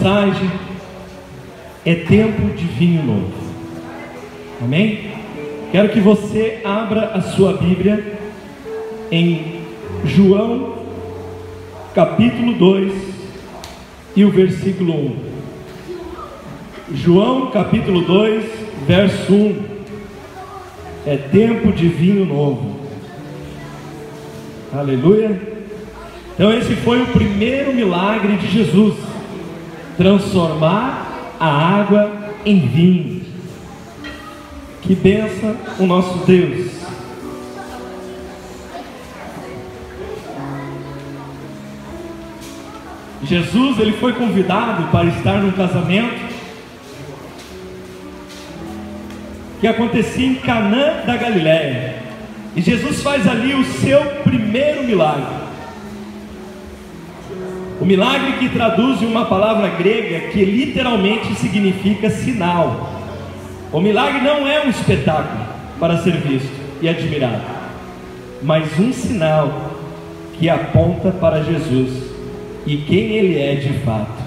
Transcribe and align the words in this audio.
mensagem 0.00 0.50
é 1.84 1.94
tempo 1.94 2.54
de 2.56 2.64
vinho 2.64 3.02
novo. 3.02 3.32
Amém? 4.62 5.10
Quero 5.70 5.90
que 5.90 6.00
você 6.00 6.62
abra 6.64 7.10
a 7.10 7.20
sua 7.20 7.52
Bíblia 7.52 8.18
em 9.12 9.60
João, 10.06 10.86
capítulo 11.94 12.54
2 12.54 12.92
e 14.16 14.24
o 14.24 14.30
versículo 14.30 14.94
1. 14.94 15.16
João, 16.94 17.50
capítulo 17.50 18.00
2, 18.00 18.44
verso 18.86 19.34
1. 19.34 19.62
É 21.04 21.16
tempo 21.18 21.72
de 21.72 21.88
vinho 21.88 22.24
novo. 22.24 22.80
Aleluia. 24.72 25.38
Então, 26.34 26.54
esse 26.54 26.74
foi 26.76 27.02
o 27.02 27.06
primeiro 27.08 27.74
milagre 27.74 28.38
de 28.38 28.48
Jesus: 28.48 29.09
transformar 30.00 31.36
a 31.38 31.46
água 31.46 32.10
em 32.46 32.58
vinho. 32.58 33.22
Que 34.80 34.94
benção 34.94 35.54
o 35.78 35.84
nosso 35.84 36.24
Deus. 36.24 36.70
Jesus 43.22 43.78
ele 43.78 43.92
foi 43.92 44.14
convidado 44.14 44.84
para 44.90 45.04
estar 45.04 45.34
num 45.34 45.52
casamento 45.52 46.30
que 49.60 49.66
acontecia 49.66 50.26
em 50.26 50.36
Canaã 50.36 51.04
da 51.04 51.18
Galiléia. 51.18 51.96
E 52.56 52.62
Jesus 52.62 53.02
faz 53.02 53.28
ali 53.28 53.52
o 53.52 53.64
seu 53.64 54.00
primeiro 54.24 54.82
milagre. 54.84 55.39
O 57.80 57.86
milagre 57.86 58.32
que 58.32 58.50
traduz 58.50 59.00
uma 59.00 59.24
palavra 59.24 59.68
grega 59.70 60.28
que 60.28 60.44
literalmente 60.44 61.34
significa 61.34 62.10
sinal. 62.10 62.90
O 63.72 63.80
milagre 63.80 64.20
não 64.20 64.46
é 64.46 64.66
um 64.66 64.68
espetáculo 64.68 65.46
para 65.78 65.96
ser 65.96 66.12
visto 66.18 66.52
e 66.82 66.88
admirado, 66.88 67.42
mas 68.42 68.78
um 68.78 68.92
sinal 68.92 69.70
que 70.38 70.50
aponta 70.50 71.10
para 71.10 71.42
Jesus 71.42 72.10
e 72.66 72.76
quem 72.76 73.12
ele 73.12 73.38
é 73.38 73.54
de 73.54 73.72
fato. 73.78 74.22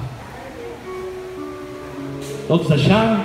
Todos 2.48 2.72
acharam? 2.72 3.24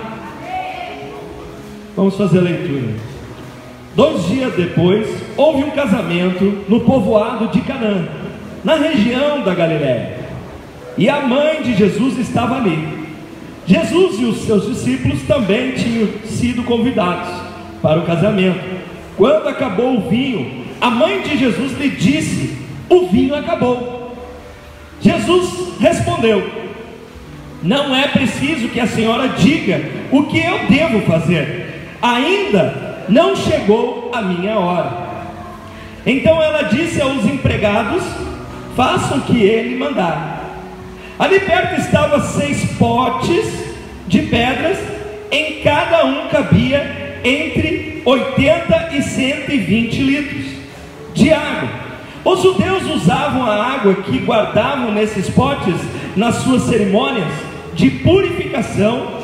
Vamos 1.96 2.16
fazer 2.16 2.38
a 2.38 2.42
leitura. 2.42 2.94
Dois 3.96 4.26
dias 4.26 4.52
depois, 4.54 5.08
houve 5.36 5.64
um 5.64 5.70
casamento 5.70 6.64
no 6.68 6.80
povoado 6.80 7.48
de 7.48 7.60
Canaã, 7.62 8.06
na 8.62 8.74
região 8.74 9.42
da 9.42 9.54
Galiléia. 9.54 10.17
E 10.98 11.08
a 11.08 11.20
mãe 11.20 11.62
de 11.62 11.76
Jesus 11.76 12.18
estava 12.18 12.56
ali. 12.56 13.06
Jesus 13.64 14.18
e 14.18 14.24
os 14.24 14.38
seus 14.38 14.66
discípulos 14.66 15.22
também 15.22 15.72
tinham 15.72 16.08
sido 16.24 16.64
convidados 16.64 17.28
para 17.80 18.00
o 18.00 18.04
casamento. 18.04 18.58
Quando 19.16 19.48
acabou 19.48 19.96
o 19.96 20.08
vinho, 20.08 20.64
a 20.80 20.90
mãe 20.90 21.22
de 21.22 21.38
Jesus 21.38 21.78
lhe 21.78 21.90
disse: 21.90 22.58
O 22.88 23.06
vinho 23.06 23.34
acabou. 23.36 24.16
Jesus 25.00 25.78
respondeu: 25.78 26.50
Não 27.62 27.94
é 27.94 28.08
preciso 28.08 28.68
que 28.68 28.80
a 28.80 28.86
senhora 28.86 29.28
diga 29.28 29.80
o 30.10 30.24
que 30.24 30.38
eu 30.38 30.66
devo 30.68 31.02
fazer, 31.02 31.90
ainda 32.02 33.04
não 33.08 33.36
chegou 33.36 34.10
a 34.12 34.20
minha 34.20 34.58
hora. 34.58 35.08
Então 36.04 36.42
ela 36.42 36.62
disse 36.62 37.00
aos 37.00 37.24
empregados: 37.24 38.02
Façam 38.74 39.18
o 39.18 39.22
que 39.22 39.38
ele 39.38 39.76
mandar. 39.76 40.37
Ali 41.18 41.40
perto 41.40 41.80
estavam 41.80 42.20
seis 42.20 42.64
potes 42.78 43.46
de 44.06 44.22
pedras, 44.22 44.78
em 45.32 45.60
cada 45.62 46.06
um 46.06 46.28
cabia 46.28 47.20
entre 47.24 48.02
80 48.04 48.90
e 48.92 49.02
120 49.02 50.02
litros 50.02 50.46
de 51.12 51.32
água. 51.32 51.68
Os 52.24 52.42
judeus 52.42 52.84
usavam 52.84 53.44
a 53.44 53.54
água 53.54 53.94
que 53.96 54.18
guardavam 54.18 54.92
nesses 54.92 55.28
potes 55.30 55.74
nas 56.14 56.36
suas 56.36 56.62
cerimônias 56.62 57.28
de 57.74 57.90
purificação, 57.90 59.18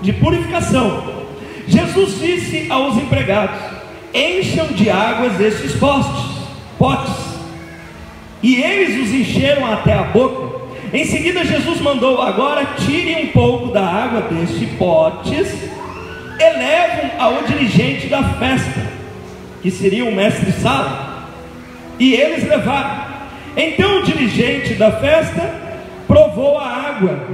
de 0.00 0.12
purificação. 0.12 1.22
Jesus 1.66 2.20
disse 2.20 2.70
aos 2.70 2.96
empregados: 2.96 3.58
Encham 4.14 4.66
de 4.68 4.90
águas 4.90 5.40
estes 5.40 5.74
postes, 5.74 6.24
potes. 6.78 7.32
E 8.42 8.56
eles 8.56 9.08
os 9.08 9.14
encheram 9.14 9.72
até 9.72 9.92
a 9.92 10.02
boca. 10.04 10.51
Em 10.92 11.06
seguida, 11.06 11.42
Jesus 11.42 11.80
mandou: 11.80 12.20
Agora 12.20 12.66
tirem 12.84 13.24
um 13.24 13.28
pouco 13.28 13.68
da 13.68 13.80
água 13.80 14.20
destes 14.22 14.68
potes, 14.76 15.48
elevam 16.38 17.10
ao 17.18 17.42
dirigente 17.44 18.08
da 18.08 18.22
festa, 18.34 18.86
que 19.62 19.70
seria 19.70 20.04
o 20.04 20.14
mestre-sala, 20.14 21.28
e 21.98 22.12
eles 22.12 22.46
levaram. 22.46 23.10
Então 23.56 24.00
o 24.00 24.02
dirigente 24.02 24.74
da 24.74 24.92
festa 24.92 25.54
provou 26.06 26.58
a 26.58 26.66
água, 26.66 27.26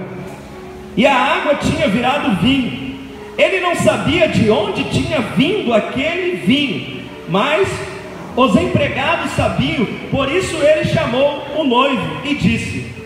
e 0.96 1.04
a 1.04 1.16
água 1.16 1.56
tinha 1.56 1.88
virado 1.88 2.40
vinho. 2.40 2.96
Ele 3.36 3.60
não 3.60 3.74
sabia 3.74 4.28
de 4.28 4.50
onde 4.50 4.84
tinha 4.84 5.20
vindo 5.36 5.74
aquele 5.74 6.36
vinho, 6.44 7.02
mas 7.28 7.68
os 8.36 8.54
empregados 8.54 9.32
sabiam, 9.32 9.84
por 10.12 10.30
isso 10.30 10.56
ele 10.56 10.84
chamou 10.84 11.42
o 11.56 11.64
noivo 11.64 12.20
e 12.24 12.34
disse: 12.34 12.97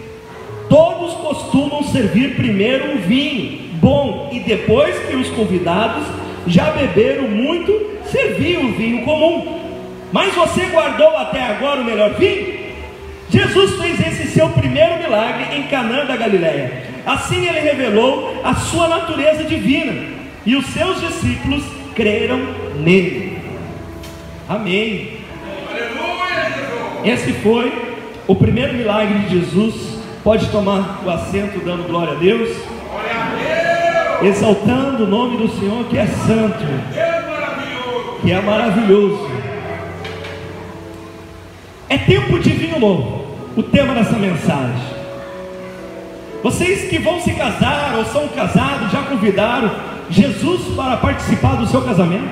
Todos 0.72 1.12
costumam 1.12 1.82
servir 1.82 2.34
primeiro 2.34 2.92
um 2.92 2.96
vinho 2.96 3.58
bom 3.74 4.30
e 4.32 4.40
depois 4.40 4.98
que 5.00 5.14
os 5.16 5.28
convidados 5.28 6.02
já 6.46 6.70
beberam 6.70 7.28
muito, 7.28 7.98
servir 8.06 8.56
o 8.56 8.72
vinho 8.72 9.04
comum. 9.04 9.60
Mas 10.10 10.34
você 10.34 10.62
guardou 10.68 11.14
até 11.14 11.42
agora 11.42 11.82
o 11.82 11.84
melhor 11.84 12.14
vinho? 12.14 12.54
Jesus 13.28 13.78
fez 13.82 14.00
esse 14.00 14.28
seu 14.28 14.48
primeiro 14.48 14.96
milagre 14.96 15.58
em 15.58 15.64
Canaã 15.64 16.06
da 16.06 16.16
Galiléia. 16.16 16.84
Assim 17.04 17.46
ele 17.46 17.60
revelou 17.60 18.40
a 18.42 18.54
sua 18.54 18.88
natureza 18.88 19.44
divina 19.44 19.92
e 20.46 20.56
os 20.56 20.64
seus 20.68 20.98
discípulos 21.02 21.64
creram 21.94 22.40
nele. 22.78 23.36
Amém. 24.48 25.18
Esse 27.04 27.30
foi 27.34 27.70
o 28.26 28.34
primeiro 28.34 28.72
milagre 28.72 29.18
de 29.18 29.38
Jesus. 29.38 30.01
Pode 30.24 30.48
tomar 30.50 31.02
o 31.04 31.10
assento 31.10 31.64
dando 31.64 31.88
glória 31.88 32.12
a 32.12 32.16
Deus. 32.16 32.48
Exaltando 34.22 35.02
o 35.02 35.06
nome 35.06 35.36
do 35.36 35.48
Senhor 35.58 35.84
que 35.86 35.98
é 35.98 36.06
santo, 36.06 36.64
que 38.22 38.30
é 38.30 38.40
maravilhoso. 38.40 39.28
É 41.88 41.98
tempo 41.98 42.38
de 42.38 42.50
vinho 42.50 42.78
novo. 42.78 43.26
O 43.56 43.62
tema 43.64 43.94
dessa 43.94 44.16
mensagem. 44.16 45.02
Vocês 46.40 46.88
que 46.88 46.98
vão 46.98 47.20
se 47.20 47.32
casar 47.32 47.94
ou 47.96 48.04
são 48.04 48.28
casados, 48.28 48.92
já 48.92 49.02
convidaram 49.02 49.70
Jesus 50.08 50.74
para 50.76 50.96
participar 50.98 51.56
do 51.56 51.66
seu 51.66 51.82
casamento? 51.82 52.30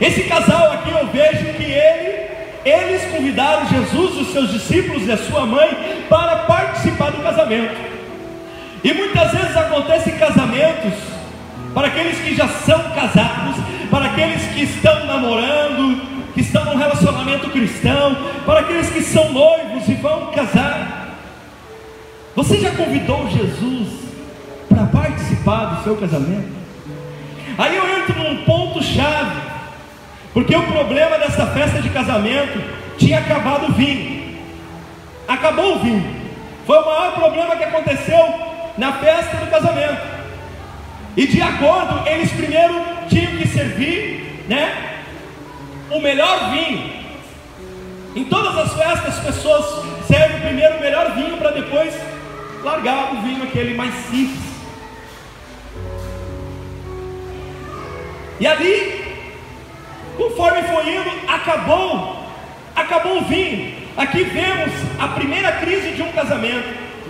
Esse 0.00 0.22
casal 0.22 0.72
aqui 0.72 0.90
eu 0.90 1.06
vejo 1.08 1.52
que 1.54 1.64
ele, 1.64 2.19
eles 2.64 3.10
convidaram 3.10 3.66
Jesus, 3.66 4.16
os 4.16 4.32
seus 4.32 4.50
discípulos 4.52 5.06
e 5.06 5.12
a 5.12 5.16
sua 5.16 5.46
mãe 5.46 6.04
para 6.08 6.36
participar 6.36 7.10
do 7.10 7.22
casamento. 7.22 7.76
E 8.82 8.92
muitas 8.92 9.30
vezes 9.32 9.56
acontecem 9.56 10.16
casamentos 10.16 10.94
para 11.74 11.86
aqueles 11.86 12.18
que 12.18 12.34
já 12.34 12.48
são 12.48 12.82
casados, 12.90 13.56
para 13.90 14.06
aqueles 14.06 14.42
que 14.52 14.62
estão 14.62 15.06
namorando, 15.06 16.00
que 16.34 16.40
estão 16.40 16.64
num 16.64 16.76
relacionamento 16.76 17.50
cristão, 17.50 18.16
para 18.44 18.60
aqueles 18.60 18.90
que 18.90 19.02
são 19.02 19.32
noivos 19.32 19.88
e 19.88 19.94
vão 19.94 20.30
casar. 20.32 21.16
Você 22.34 22.58
já 22.58 22.70
convidou 22.70 23.28
Jesus 23.28 23.88
para 24.68 24.86
participar 24.86 25.64
do 25.66 25.84
seu 25.84 25.96
casamento? 25.96 26.60
Aí 27.58 27.76
eu 27.76 27.98
entro 27.98 28.18
num 28.18 28.44
ponto 28.44 28.82
chave, 28.82 29.40
porque 30.32 30.54
o 30.54 30.62
problema 30.62 31.18
dessa 31.18 31.46
festa 31.46 31.82
de 31.82 31.90
casamento 31.90 32.62
tinha 32.98 33.18
acabado 33.18 33.68
o 33.68 33.72
vinho. 33.72 34.38
Acabou 35.26 35.76
o 35.76 35.78
vinho. 35.80 36.20
Foi 36.66 36.78
o 36.78 36.86
maior 36.86 37.14
problema 37.14 37.56
que 37.56 37.64
aconteceu 37.64 38.34
na 38.78 38.92
festa 38.92 39.36
do 39.38 39.50
casamento. 39.50 40.20
E 41.16 41.26
de 41.26 41.42
acordo, 41.42 42.08
eles 42.08 42.30
primeiro 42.30 42.74
tinham 43.08 43.36
que 43.36 43.48
servir, 43.48 44.44
né, 44.48 45.00
o 45.90 45.98
melhor 45.98 46.50
vinho. 46.50 47.00
Em 48.14 48.24
todas 48.24 48.56
as 48.56 48.74
festas, 48.74 49.18
as 49.18 49.24
pessoas 49.24 49.84
servem 50.06 50.40
primeiro 50.40 50.76
o 50.76 50.80
melhor 50.80 51.12
vinho 51.14 51.36
para 51.36 51.50
depois 51.50 51.94
largar 52.62 53.14
o 53.14 53.22
vinho 53.22 53.42
aquele 53.42 53.74
mais 53.74 53.94
simples. 54.06 54.50
E 58.38 58.46
ali, 58.46 59.09
conforme 60.20 60.62
foi 60.64 60.96
indo, 60.96 61.10
acabou, 61.26 62.16
acabou 62.76 63.18
o 63.18 63.24
vinho. 63.24 63.74
Aqui 63.96 64.22
vemos 64.24 64.70
a 64.98 65.08
primeira 65.08 65.52
crise 65.52 65.92
de 65.92 66.02
um 66.02 66.12
casamento. 66.12 66.68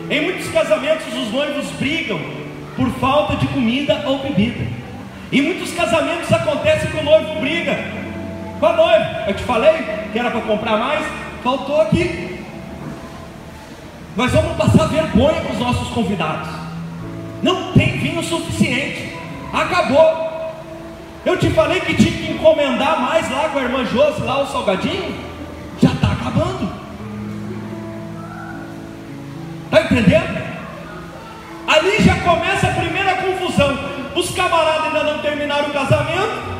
Em 0.08 0.22
muitos 0.22 0.48
casamentos, 0.50 1.06
os 1.12 1.32
noivos 1.32 1.66
brigam 1.72 2.20
por 2.76 2.88
falta 3.00 3.34
de 3.36 3.48
comida 3.48 4.02
ou 4.06 4.18
bebida. 4.18 4.64
Em 5.32 5.42
muitos 5.42 5.72
casamentos 5.72 6.32
acontece 6.32 6.86
que 6.86 6.96
o 6.98 7.02
noivo 7.02 7.40
briga 7.40 7.76
com 8.60 8.66
a 8.66 8.72
noiva. 8.72 9.24
Eu 9.26 9.34
te 9.34 9.42
falei 9.42 9.84
que 10.12 10.18
era 10.18 10.30
para 10.30 10.40
comprar 10.42 10.76
mais, 10.76 11.04
faltou 11.42 11.80
aqui. 11.80 12.38
Nós 14.16 14.32
vamos 14.32 14.56
passar 14.56 14.86
vergonha 14.86 15.40
para 15.40 15.52
os 15.52 15.58
nossos 15.58 15.88
convidados. 15.88 16.48
Não 17.42 17.72
tem 17.72 17.98
vinho 17.98 18.22
suficiente. 18.22 19.16
Acabou. 19.52 20.29
Eu 21.24 21.36
te 21.36 21.50
falei 21.50 21.80
que 21.80 21.94
tinha 21.94 22.12
que 22.12 22.32
encomendar 22.32 23.00
mais 23.00 23.30
lá 23.30 23.50
com 23.50 23.58
a 23.58 23.62
irmã 23.62 23.84
Josi, 23.84 24.22
lá 24.22 24.42
o 24.42 24.46
salgadinho. 24.46 25.14
Já 25.80 25.90
está 25.92 26.12
acabando. 26.12 26.70
Está 29.64 29.82
entendendo? 29.82 30.50
Ali 31.68 32.02
já 32.02 32.16
começa 32.20 32.66
a 32.68 32.72
primeira 32.72 33.14
confusão. 33.16 33.78
Os 34.16 34.30
camaradas 34.34 34.86
ainda 34.86 35.04
não 35.04 35.18
terminaram 35.18 35.68
o 35.68 35.72
casamento. 35.72 36.50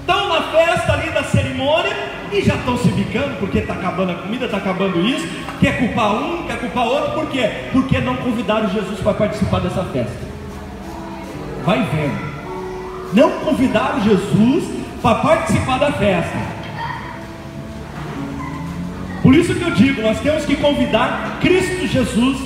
Estão 0.00 0.28
na 0.28 0.42
festa 0.42 0.92
ali 0.94 1.10
da 1.10 1.22
cerimônia 1.22 1.94
e 2.32 2.42
já 2.42 2.54
estão 2.54 2.78
se 2.78 2.88
bicando 2.88 3.36
porque 3.38 3.58
está 3.58 3.74
acabando 3.74 4.12
a 4.12 4.14
comida, 4.14 4.46
está 4.46 4.56
acabando 4.56 5.00
isso. 5.06 5.26
Quer 5.60 5.78
culpar 5.78 6.14
um, 6.14 6.46
quer 6.46 6.58
culpar 6.58 6.86
outro, 6.86 7.12
por 7.12 7.26
quê? 7.28 7.50
Porque 7.72 7.98
não 8.00 8.16
convidaram 8.16 8.70
Jesus 8.70 9.00
para 9.00 9.14
participar 9.14 9.60
dessa 9.60 9.84
festa. 9.84 10.26
Vai 11.64 11.82
vendo. 11.82 12.35
Não 13.12 13.30
convidaram 13.40 14.00
Jesus 14.02 14.64
para 15.02 15.16
participar 15.16 15.78
da 15.78 15.92
festa. 15.92 16.56
Por 19.22 19.34
isso 19.34 19.54
que 19.54 19.62
eu 19.62 19.70
digo, 19.70 20.02
nós 20.02 20.20
temos 20.20 20.44
que 20.44 20.56
convidar 20.56 21.38
Cristo 21.40 21.86
Jesus 21.86 22.38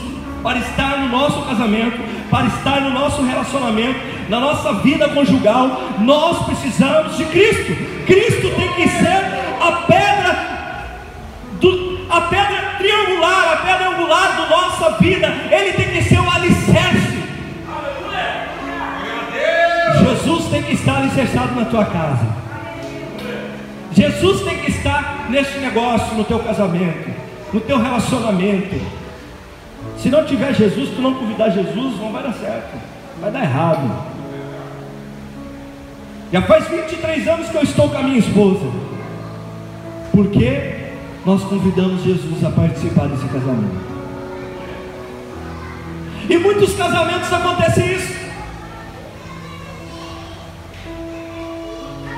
para 0.42 0.58
estar 0.58 0.98
no 0.98 1.08
nosso 1.08 1.42
casamento, 1.42 1.98
para 2.30 2.46
estar 2.46 2.80
no 2.80 2.90
nosso 2.90 3.22
relacionamento, 3.22 4.00
na 4.28 4.40
nossa 4.40 4.74
vida 4.74 5.08
conjugal. 5.10 5.82
Nós 6.00 6.44
precisamos 6.46 7.16
de 7.16 7.24
Cristo. 7.26 7.76
Cristo 8.06 8.50
tem 8.56 8.72
que 8.74 8.88
ser 8.88 9.40
a 9.60 9.72
pedra 9.86 11.00
do, 11.60 12.06
a 12.08 12.20
pedra 12.22 12.74
triangular, 12.78 13.52
a 13.52 13.56
pedra 13.56 13.90
angular 13.90 14.36
da 14.36 14.48
nossa 14.48 14.90
vida. 14.98 15.26
Ele 15.50 15.72
tem 15.72 15.88
que 15.90 16.02
ser 16.02 16.18
o 16.18 16.30
alicerce. 16.30 16.59
Tem 20.50 20.62
que 20.62 20.74
estar 20.74 20.96
alicerçado 20.96 21.54
na 21.54 21.64
tua 21.64 21.84
casa. 21.84 22.26
Jesus 23.92 24.42
tem 24.42 24.58
que 24.58 24.70
estar 24.70 25.28
nesse 25.30 25.58
negócio, 25.58 26.14
no 26.16 26.24
teu 26.24 26.38
casamento, 26.40 27.10
no 27.52 27.60
teu 27.60 27.78
relacionamento. 27.78 28.80
Se 29.98 30.08
não 30.08 30.24
tiver 30.24 30.54
Jesus, 30.54 30.90
tu 30.90 31.00
não 31.00 31.14
convidar 31.14 31.50
Jesus, 31.50 31.98
não 31.98 32.12
vai 32.12 32.22
dar 32.22 32.32
certo, 32.34 32.78
vai 33.20 33.30
dar 33.30 33.42
errado. 33.42 34.10
Já 36.32 36.42
faz 36.42 36.68
23 36.68 37.28
anos 37.28 37.48
que 37.48 37.56
eu 37.56 37.62
estou 37.62 37.88
com 37.88 37.98
a 37.98 38.02
minha 38.02 38.18
esposa, 38.18 38.70
porque 40.12 40.90
nós 41.26 41.42
convidamos 41.42 42.02
Jesus 42.02 42.44
a 42.44 42.50
participar 42.50 43.08
desse 43.08 43.26
casamento. 43.26 43.90
E 46.28 46.38
muitos 46.38 46.74
casamentos 46.74 47.32
acontece 47.32 47.80
isso. 47.80 48.19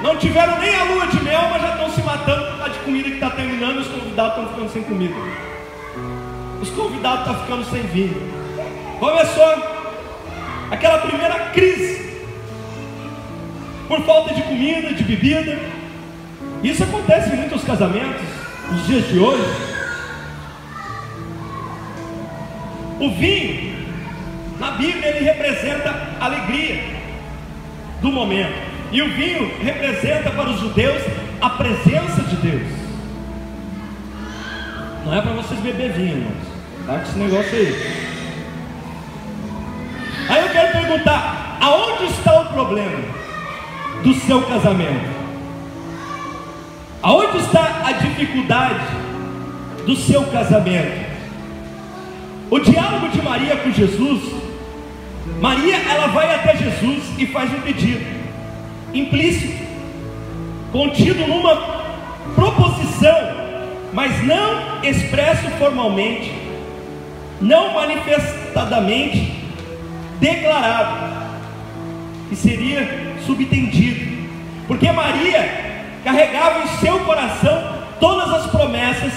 Não 0.02 0.16
tiveram 0.16 0.58
nem 0.58 0.74
a 0.74 0.84
lua 0.84 1.06
de 1.06 1.22
mel, 1.22 1.42
mas 1.48 1.62
já 1.62 1.68
estão 1.74 1.90
se 1.90 2.02
matando 2.02 2.46
por 2.46 2.58
causa 2.58 2.72
de 2.72 2.78
comida 2.80 3.08
que 3.08 3.14
está 3.14 3.30
terminando 3.30 3.78
os 3.78 3.86
convidados 3.86 4.30
estão 4.32 4.48
ficando 4.48 4.72
sem 4.72 4.82
comida. 4.82 5.14
Os 6.60 6.70
convidados 6.70 7.20
estão 7.20 7.40
ficando 7.40 7.64
sem 7.70 7.82
vinho. 7.82 8.32
Começou 8.98 9.82
aquela 10.72 10.98
primeira 10.98 11.34
crise. 11.50 12.20
Por 13.86 14.00
falta 14.02 14.34
de 14.34 14.42
comida, 14.42 14.92
de 14.92 15.04
bebida. 15.04 15.58
Isso 16.64 16.82
acontece 16.82 17.32
em 17.32 17.36
muitos 17.36 17.62
casamentos, 17.62 18.22
nos 18.70 18.86
dias 18.86 19.08
de 19.08 19.18
hoje. 19.20 19.42
O 22.98 23.10
vinho, 23.10 23.86
na 24.58 24.72
Bíblia, 24.72 25.08
ele 25.08 25.24
representa 25.24 25.94
alegria 26.20 26.82
do 28.00 28.10
momento. 28.10 28.71
E 28.92 29.00
o 29.00 29.08
vinho 29.08 29.50
representa 29.58 30.30
para 30.30 30.50
os 30.50 30.60
judeus 30.60 31.02
a 31.40 31.48
presença 31.48 32.22
de 32.28 32.36
Deus. 32.36 32.68
Não 35.06 35.14
é 35.14 35.22
para 35.22 35.32
vocês 35.32 35.58
beber 35.60 35.92
vinho, 35.92 36.18
irmãos. 36.18 36.52
Tá 36.86 36.98
com 36.98 37.02
esse 37.02 37.18
negócio 37.18 37.56
aí. 37.56 38.12
Aí 40.28 40.42
eu 40.42 40.48
quero 40.50 40.72
perguntar: 40.72 41.56
aonde 41.58 42.04
está 42.04 42.42
o 42.42 42.52
problema 42.52 42.98
do 44.02 44.12
seu 44.12 44.42
casamento? 44.42 45.22
Aonde 47.02 47.38
está 47.38 47.82
a 47.86 47.92
dificuldade 47.92 48.84
do 49.86 49.96
seu 49.96 50.22
casamento? 50.26 51.12
O 52.50 52.58
diálogo 52.58 53.08
de 53.08 53.22
Maria 53.22 53.56
com 53.56 53.72
Jesus, 53.72 54.22
Maria 55.40 55.76
ela 55.76 56.08
vai 56.08 56.34
até 56.34 56.58
Jesus 56.58 57.04
e 57.16 57.26
faz 57.26 57.50
um 57.54 57.60
pedido 57.62 58.21
implícito, 58.94 59.62
contido 60.70 61.26
numa 61.26 61.56
proposição, 62.34 63.18
mas 63.92 64.24
não 64.24 64.82
expresso 64.82 65.50
formalmente, 65.58 66.32
não 67.40 67.74
manifestadamente 67.74 69.42
declarado, 70.20 71.12
que 72.28 72.36
seria 72.36 73.16
subtendido, 73.26 74.28
porque 74.66 74.90
Maria 74.90 75.72
carregava 76.04 76.64
em 76.64 76.68
seu 76.78 77.00
coração 77.00 77.82
todas 78.00 78.30
as 78.30 78.50
promessas 78.50 79.12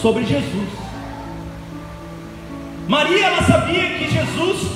sobre 0.00 0.24
Jesus. 0.24 0.68
Maria 2.88 3.26
ela 3.26 3.42
sabia 3.42 3.86
que 3.90 4.10
Jesus 4.10 4.70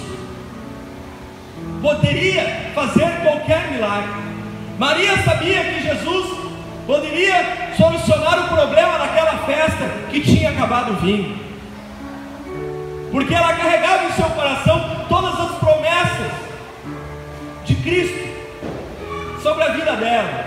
poderia 1.82 2.70
fazer 2.74 3.10
qualquer 3.22 3.70
milagre. 3.72 4.23
Maria 4.78 5.16
sabia 5.22 5.62
que 5.64 5.82
Jesus 5.82 6.26
poderia 6.86 7.72
solucionar 7.76 8.44
o 8.44 8.48
problema 8.48 8.98
daquela 8.98 9.38
festa 9.46 9.88
que 10.10 10.20
tinha 10.20 10.50
acabado 10.50 10.92
o 10.92 10.96
vinho, 10.96 11.38
porque 13.12 13.34
ela 13.34 13.54
carregava 13.54 14.04
em 14.04 14.12
seu 14.12 14.28
coração 14.30 15.06
todas 15.08 15.40
as 15.40 15.58
promessas 15.58 16.32
de 17.64 17.74
Cristo 17.76 18.34
sobre 19.42 19.62
a 19.62 19.68
vida 19.68 19.92
dela. 19.96 20.46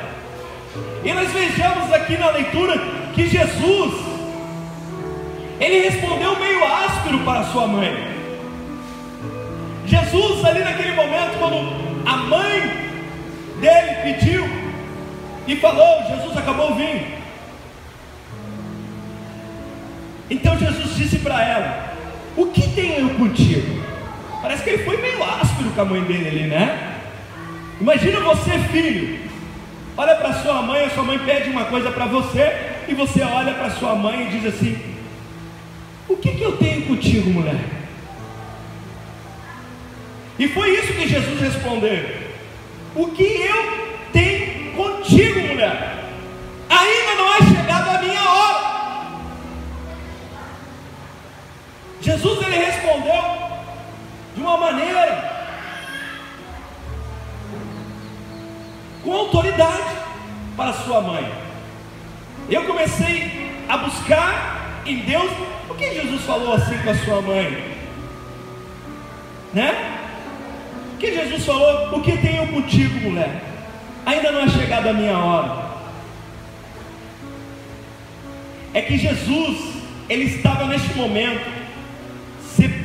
E 1.04 1.14
nós 1.14 1.32
vejamos 1.32 1.94
aqui 1.94 2.18
na 2.18 2.30
leitura 2.32 2.78
que 3.16 3.28
Jesus, 3.28 3.94
ele 5.60 5.90
respondeu 5.90 6.38
meio 6.38 6.64
áspero 6.66 7.20
para 7.20 7.46
sua 7.46 7.66
mãe. 7.68 8.18
Jesus, 9.86 10.44
ali 10.44 10.60
naquele 10.60 10.92
momento, 10.92 11.40
quando 11.40 12.06
a 12.06 12.18
mãe 12.18 12.87
dele 13.60 13.96
pediu 14.04 14.48
e 15.48 15.56
falou: 15.56 16.04
Jesus 16.08 16.38
acabou 16.38 16.72
o 16.72 16.76
vinho. 16.76 17.18
Então 20.30 20.58
Jesus 20.58 20.96
disse 20.96 21.20
para 21.20 21.44
ela: 21.44 21.96
O 22.36 22.48
que 22.48 22.70
tenho 22.74 23.10
eu 23.10 23.16
contigo? 23.16 23.84
Parece 24.42 24.64
que 24.64 24.70
ele 24.72 24.84
foi 24.84 24.98
meio 25.02 25.24
áspero 25.24 25.70
com 25.72 25.82
a 25.82 25.86
mãe 25.86 26.02
dele 26.04 26.30
ali, 26.30 26.48
né? 26.48 26.96
Imagina 27.80 28.20
você, 28.22 28.58
filho, 28.72 29.20
olha 29.96 30.16
para 30.16 30.34
sua 30.34 30.62
mãe, 30.62 30.86
a 30.86 30.90
sua 30.90 31.04
mãe 31.04 31.20
pede 31.20 31.50
uma 31.50 31.66
coisa 31.66 31.92
para 31.92 32.06
você, 32.06 32.56
e 32.88 32.94
você 32.94 33.22
olha 33.22 33.54
para 33.54 33.72
sua 33.72 33.96
mãe 33.96 34.28
e 34.28 34.40
diz 34.40 34.46
assim: 34.54 34.78
O 36.08 36.18
que, 36.18 36.32
que 36.32 36.42
eu 36.42 36.58
tenho 36.58 36.84
contigo, 36.84 37.30
mulher? 37.30 37.60
E 40.40 40.48
foi 40.50 40.70
isso 40.78 40.94
que 40.94 41.08
Jesus 41.08 41.40
respondeu. 41.40 42.17
O 42.98 43.12
que 43.12 43.24
eu 43.24 44.10
tenho 44.12 44.74
contigo, 44.76 45.40
mulher? 45.40 46.04
Ainda 46.68 47.16
não 47.16 47.34
é 47.36 47.38
chegada 47.44 47.92
a 47.92 48.02
minha 48.02 48.24
hora. 48.28 48.68
Jesus 52.02 52.42
ele 52.42 52.58
respondeu 52.58 53.24
de 54.34 54.42
uma 54.42 54.58
maneira 54.58 55.38
com 59.04 59.14
autoridade 59.14 59.96
para 60.56 60.74
sua 60.74 61.00
mãe. 61.00 61.32
Eu 62.50 62.66
comecei 62.66 63.62
a 63.70 63.78
buscar 63.78 64.82
em 64.88 65.02
Deus 65.02 65.32
o 65.70 65.76
que 65.76 65.94
Jesus 65.94 66.24
falou 66.24 66.54
assim 66.56 66.80
com 66.80 66.90
a 66.90 66.96
sua 66.96 67.22
mãe, 67.22 67.78
né? 69.54 70.07
Que 71.00 71.14
Jesus 71.14 71.46
falou: 71.46 71.98
O 71.98 72.02
que 72.02 72.18
tenho 72.18 72.48
contigo, 72.48 73.10
mulher? 73.10 73.42
Ainda 74.06 74.32
não 74.32 74.42
é 74.42 74.50
chegada 74.50 74.90
a 74.90 74.94
minha 74.94 75.18
hora. 75.18 75.68
É 78.74 78.82
que 78.82 78.98
Jesus, 78.98 79.82
ele 80.10 80.26
estava 80.26 80.66
neste 80.66 80.94
momento 80.96 81.58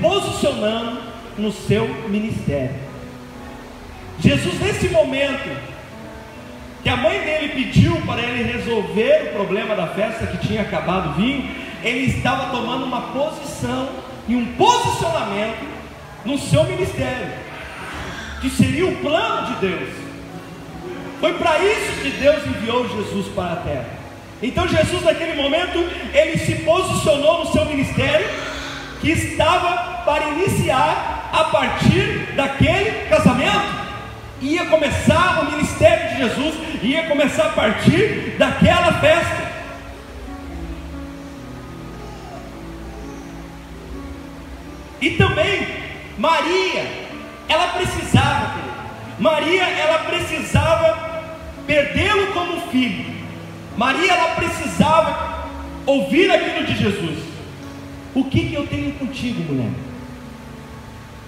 posicionando 0.03 1.01
no 1.39 1.53
seu 1.53 1.87
ministério. 2.09 2.75
Jesus, 4.19 4.61
nesse 4.61 4.89
momento, 4.89 5.49
que 6.83 6.89
a 6.89 6.97
mãe 6.97 7.21
dele 7.21 7.49
pediu 7.55 7.97
para 8.03 8.21
ele 8.21 8.53
resolver 8.53 9.31
o 9.31 9.37
problema 9.37 9.77
da 9.77 9.87
festa 9.87 10.27
que 10.27 10.47
tinha 10.47 10.63
acabado 10.63 11.11
o 11.11 11.13
vinho, 11.15 11.49
ele 11.83 12.07
estava 12.07 12.51
tomando 12.51 12.85
uma 12.85 13.01
posição 13.13 13.89
e 14.29 14.35
um 14.35 14.45
posicionamento 14.55 15.65
no 16.25 16.39
seu 16.39 16.65
ministério, 16.65 17.29
que 18.43 18.51
seria 18.51 18.87
o 18.87 18.97
plano 18.97 19.55
de 19.55 19.67
Deus. 19.67 19.89
Foi 21.21 21.33
para 21.35 21.59
isso 21.61 22.03
que 22.03 22.11
Deus 22.11 22.45
enviou 22.45 22.89
Jesus 22.89 23.29
para 23.29 23.53
a 23.53 23.57
terra. 23.57 23.87
Então 24.43 24.67
Jesus 24.67 25.03
naquele 25.05 25.41
momento 25.41 25.79
ele 26.13 26.37
se 26.37 26.57
posicionou 26.57 27.45
no 27.45 27.53
seu 27.53 27.65
ministério 27.65 28.29
que 29.01 29.13
estava 29.13 30.03
para 30.05 30.31
iniciar 30.31 31.31
a 31.33 31.45
partir 31.45 32.35
daquele 32.35 33.09
casamento. 33.09 33.83
Ia 34.41 34.67
começar 34.67 35.43
o 35.43 35.53
ministério 35.53 36.09
de 36.09 36.17
Jesus, 36.23 36.55
ia 36.83 37.05
começar 37.05 37.45
a 37.45 37.51
partir 37.51 38.35
daquela 38.37 38.95
festa. 38.95 39.53
E 45.01 45.11
também 45.11 45.67
Maria, 46.19 47.02
ela 47.53 47.69
precisava, 47.69 48.55
Maria, 49.19 49.63
ela 49.63 49.99
precisava 49.99 51.23
perdê-lo 51.67 52.33
como 52.33 52.61
filho. 52.71 53.13
Maria, 53.77 54.13
ela 54.13 54.35
precisava 54.35 55.49
ouvir 55.85 56.31
aquilo 56.31 56.67
de 56.67 56.77
Jesus. 56.77 57.19
O 58.15 58.25
que, 58.25 58.49
que 58.49 58.55
eu 58.55 58.67
tenho 58.67 58.93
contigo, 58.93 59.43
mulher? 59.43 59.71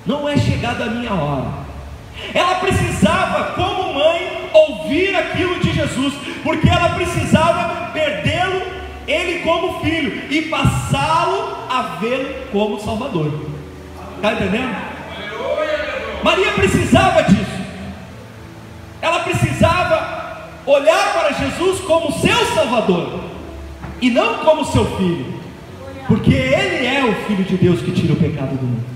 Não 0.06 0.28
é 0.28 0.36
chegada 0.36 0.84
a 0.84 0.90
minha 0.90 1.12
hora. 1.12 1.64
Ela 2.32 2.54
precisava, 2.56 3.52
como 3.52 3.94
mãe, 3.94 4.48
ouvir 4.52 5.14
aquilo 5.14 5.60
de 5.60 5.72
Jesus, 5.72 6.14
porque 6.42 6.68
ela 6.68 6.90
precisava 6.90 7.90
perdê-lo, 7.92 8.62
ele 9.06 9.40
como 9.40 9.80
filho, 9.80 10.22
e 10.30 10.42
passá-lo 10.42 11.66
a 11.68 11.98
vê-lo 12.00 12.46
como 12.50 12.80
Salvador. 12.80 13.46
Está 14.16 14.32
entendendo? 14.32 14.94
Maria 16.24 16.52
precisava 16.52 17.22
disso. 17.24 17.44
Ela 19.02 19.20
precisava 19.20 20.48
olhar 20.64 21.12
para 21.12 21.32
Jesus 21.32 21.80
como 21.80 22.10
seu 22.12 22.46
Salvador 22.54 23.20
e 24.00 24.08
não 24.08 24.38
como 24.38 24.64
seu 24.64 24.86
filho, 24.96 25.26
porque 26.08 26.32
Ele 26.32 26.86
é 26.86 27.04
o 27.04 27.26
Filho 27.26 27.44
de 27.44 27.58
Deus 27.58 27.82
que 27.82 27.92
tira 27.92 28.14
o 28.14 28.16
pecado 28.16 28.56
do 28.56 28.64
mundo. 28.64 28.86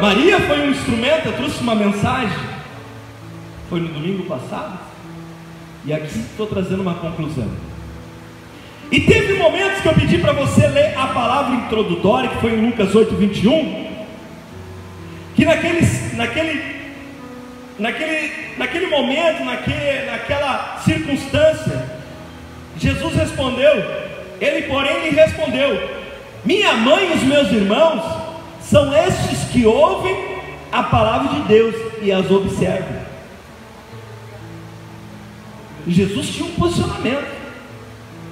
Maria 0.00 0.40
foi 0.40 0.68
um 0.68 0.70
instrumento, 0.70 1.26
eu 1.26 1.36
trouxe 1.36 1.60
uma 1.60 1.74
mensagem, 1.74 2.38
foi 3.68 3.80
no 3.80 3.88
domingo 3.88 4.22
passado, 4.24 4.78
e 5.84 5.92
aqui 5.92 6.18
estou 6.18 6.46
trazendo 6.46 6.80
uma 6.80 6.94
conclusão. 6.94 7.48
E 8.90 9.00
teve 9.00 9.34
momentos 9.34 9.82
que 9.82 9.88
eu 9.88 9.94
pedi 9.94 10.16
para 10.16 10.32
você 10.32 10.66
ler 10.66 10.96
a 10.96 11.08
palavra 11.08 11.56
introdutória, 11.56 12.30
que 12.30 12.40
foi 12.40 12.52
em 12.54 12.66
Lucas 12.70 12.94
8, 12.94 13.14
21, 13.14 13.85
que 15.36 15.44
naquele, 15.44 15.86
naquele, 16.14 16.62
naquele, 17.78 18.32
naquele 18.56 18.86
momento, 18.86 19.44
naquele, 19.44 20.06
naquela 20.06 20.80
circunstância, 20.82 21.84
Jesus 22.78 23.14
respondeu, 23.14 23.84
ele 24.40 24.66
porém 24.66 25.04
lhe 25.04 25.10
respondeu: 25.10 25.88
Minha 26.44 26.72
mãe 26.72 27.10
e 27.10 27.16
os 27.16 27.22
meus 27.22 27.52
irmãos 27.52 28.02
são 28.62 28.94
estes 28.96 29.50
que 29.50 29.66
ouvem 29.66 30.16
a 30.72 30.82
palavra 30.82 31.28
de 31.34 31.40
Deus 31.42 31.74
e 32.00 32.10
as 32.10 32.30
observam. 32.30 33.06
Jesus 35.86 36.30
tinha 36.30 36.46
um 36.46 36.54
posicionamento. 36.54 37.36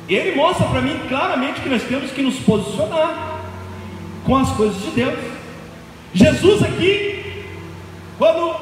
Ele 0.09 0.35
mostra 0.35 0.67
para 0.67 0.83
mim 0.83 0.99
claramente 1.09 1.61
que 1.61 1.69
nós 1.69 1.83
temos 1.83 2.11
que 2.11 2.21
nos 2.21 2.39
posicionar 2.41 3.41
com 4.25 4.37
as 4.37 4.51
coisas 4.53 4.83
de 4.83 4.91
Deus. 4.91 5.34
Jesus 6.15 6.63
aqui, 6.63 7.45
quando 8.17 8.55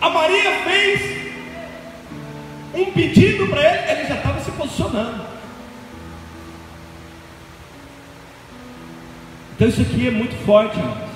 a 0.00 0.08
Maria 0.08 0.60
fez 0.64 1.20
um 2.72 2.92
pedido 2.92 3.48
para 3.48 3.60
ele, 3.60 3.90
ele 3.90 4.08
já 4.08 4.14
estava 4.14 4.40
se 4.40 4.50
posicionando. 4.52 5.24
Então 9.54 9.68
isso 9.68 9.82
aqui 9.82 10.06
é 10.06 10.10
muito 10.10 10.34
forte, 10.46 10.78
irmãos. 10.78 11.10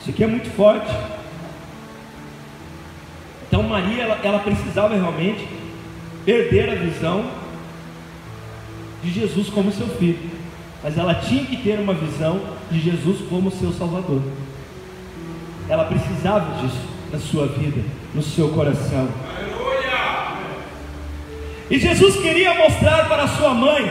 Isso 0.00 0.10
aqui 0.10 0.22
é 0.22 0.26
muito 0.26 0.50
forte. 0.50 0.92
Então 3.48 3.62
Maria, 3.62 4.04
ela, 4.04 4.20
ela 4.22 4.38
precisava 4.38 4.94
realmente 4.94 5.48
perder 6.24 6.70
a 6.70 6.74
visão 6.74 7.30
de 9.02 9.10
Jesus 9.10 9.48
como 9.48 9.72
seu 9.72 9.88
filho, 9.88 10.30
mas 10.82 10.98
ela 10.98 11.14
tinha 11.14 11.44
que 11.44 11.56
ter 11.56 11.78
uma 11.78 11.94
visão 11.94 12.40
de 12.70 12.80
Jesus 12.80 13.20
como 13.28 13.50
seu 13.50 13.72
Salvador. 13.72 14.20
Ela 15.68 15.84
precisava 15.84 16.60
disso 16.60 16.80
na 17.12 17.18
sua 17.18 17.46
vida, 17.46 17.82
no 18.12 18.22
seu 18.22 18.48
coração. 18.48 19.08
E 21.70 21.78
Jesus 21.78 22.16
queria 22.16 22.54
mostrar 22.54 23.08
para 23.08 23.28
sua 23.28 23.54
mãe 23.54 23.90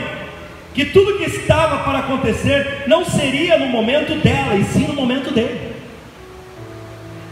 que 0.74 0.86
tudo 0.86 1.18
que 1.18 1.24
estava 1.24 1.84
para 1.84 2.00
acontecer 2.00 2.84
não 2.88 3.06
seria 3.06 3.58
no 3.58 3.68
momento 3.68 4.22
dela, 4.22 4.56
e 4.56 4.64
sim 4.66 4.88
no 4.88 4.94
momento 4.94 5.34
dele. 5.34 5.72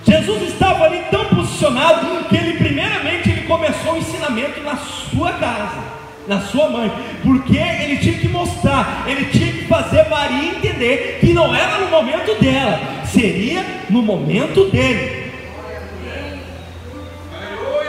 Jesus 0.06 0.42
estava 0.44 0.86
ali 0.86 1.04
tão 1.12 1.26
posicionado 1.26 2.24
que 2.30 2.36
ele 2.36 2.58
primeiramente 2.58 3.30
ele 3.30 3.42
começou 3.42 3.94
o 3.94 3.98
ensinamento 3.98 4.62
na 4.62 4.78
sua 4.78 5.34
casa 5.34 5.99
na 6.30 6.40
sua 6.42 6.70
mãe, 6.70 6.92
porque 7.24 7.58
ele 7.58 7.98
tinha 7.98 8.20
que 8.20 8.28
mostrar, 8.28 9.04
ele 9.08 9.26
tinha 9.26 9.52
que 9.52 9.66
fazer 9.66 10.08
Maria 10.08 10.52
entender 10.52 11.18
que 11.20 11.34
não 11.34 11.56
era 11.56 11.80
no 11.80 11.88
momento 11.88 12.40
dela, 12.40 12.80
seria 13.04 13.66
no 13.90 14.04
momento 14.04 14.66
dele. 14.66 15.34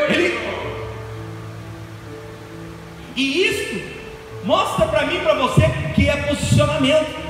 Ele... 0.09 0.39
E 3.15 3.47
isso 3.47 3.83
mostra 4.43 4.87
para 4.87 5.05
mim 5.05 5.19
para 5.19 5.35
você 5.35 5.69
que 5.95 6.09
é 6.09 6.17
posicionamento. 6.17 7.21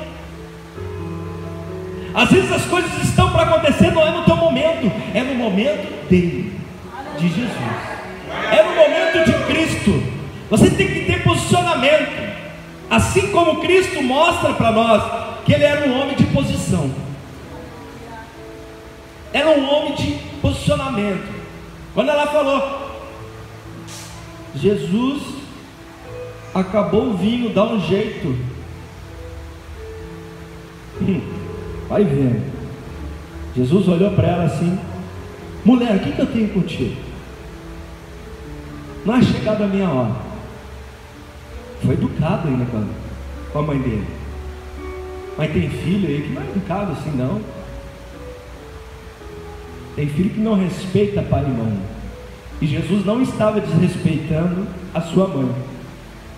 Às 2.14 2.31
vezes 2.31 2.52
as 2.52 2.67
coisas 2.67 3.02
estão 3.02 3.33
para 3.33 3.43
acontecer, 3.43 3.90
não 3.90 4.07
é 4.07 4.12
no 4.12 4.23
teu 4.23 4.37
momento, 4.37 4.93
é 5.12 5.23
no 5.25 5.35
momento 5.35 6.09
dele, 6.09 6.52
de 7.19 7.29
Jesus. 7.29 7.50
É 8.52 8.62
no 8.62 8.76
momento 8.76 9.25
de 9.25 9.52
Cristo. 9.52 10.20
Você 10.50 10.69
tem 10.71 10.88
que 10.88 11.04
ter 11.04 11.23
posicionamento. 11.23 12.30
Assim 12.90 13.30
como 13.30 13.61
Cristo 13.61 14.02
mostra 14.02 14.52
para 14.52 14.73
nós 14.73 15.02
que 15.45 15.52
ele 15.52 15.62
era 15.62 15.88
um 15.88 16.00
homem 16.00 16.16
de 16.16 16.25
posição. 16.26 16.90
Era 19.33 19.50
um 19.50 19.73
homem 19.73 19.95
de 19.95 20.12
posicionamento. 20.42 21.40
Quando 21.95 22.11
ela 22.11 22.26
falou, 22.26 22.90
Jesus 24.57 25.23
acabou 26.52 27.11
o 27.11 27.16
vinho, 27.16 27.54
dá 27.54 27.62
um 27.64 27.80
jeito. 27.80 28.37
Hum, 31.00 31.21
vai 31.88 32.02
vendo. 32.02 32.42
Jesus 33.54 33.87
olhou 33.87 34.11
para 34.12 34.28
ela 34.28 34.45
assim: 34.45 34.78
mulher, 35.64 35.95
o 35.95 36.00
que, 36.00 36.11
que 36.11 36.21
eu 36.21 36.26
tenho 36.26 36.49
contigo? 36.49 36.97
Não 39.07 39.16
é 39.16 39.23
chegada 39.23 39.64
a 39.64 39.69
minha 39.69 39.88
hora. 39.88 40.30
Foi 41.85 41.95
educado 41.95 42.49
ainda 42.49 42.65
com 42.67 42.79
a, 42.79 42.85
com 43.53 43.59
a 43.59 43.63
mãe 43.63 43.79
dele. 43.79 44.07
Mas 45.37 45.53
tem 45.53 45.71
filho 45.71 46.09
aí 46.09 46.23
que 46.23 46.35
não 46.35 46.43
é 46.43 46.45
educado 46.47 46.93
assim 46.93 47.11
não. 47.17 47.41
Tem 49.97 50.09
filho 50.09 50.31
que 50.31 50.41
não 50.41 50.55
respeita 50.55 51.23
pai 51.23 51.45
e 51.45 51.51
mãe. 51.51 51.79
E 52.61 52.67
Jesus 52.67 53.07
não 53.07 53.23
estava 53.23 53.61
desrespeitando 53.61 54.67
a 54.93 55.01
sua 55.01 55.27
mãe, 55.27 55.51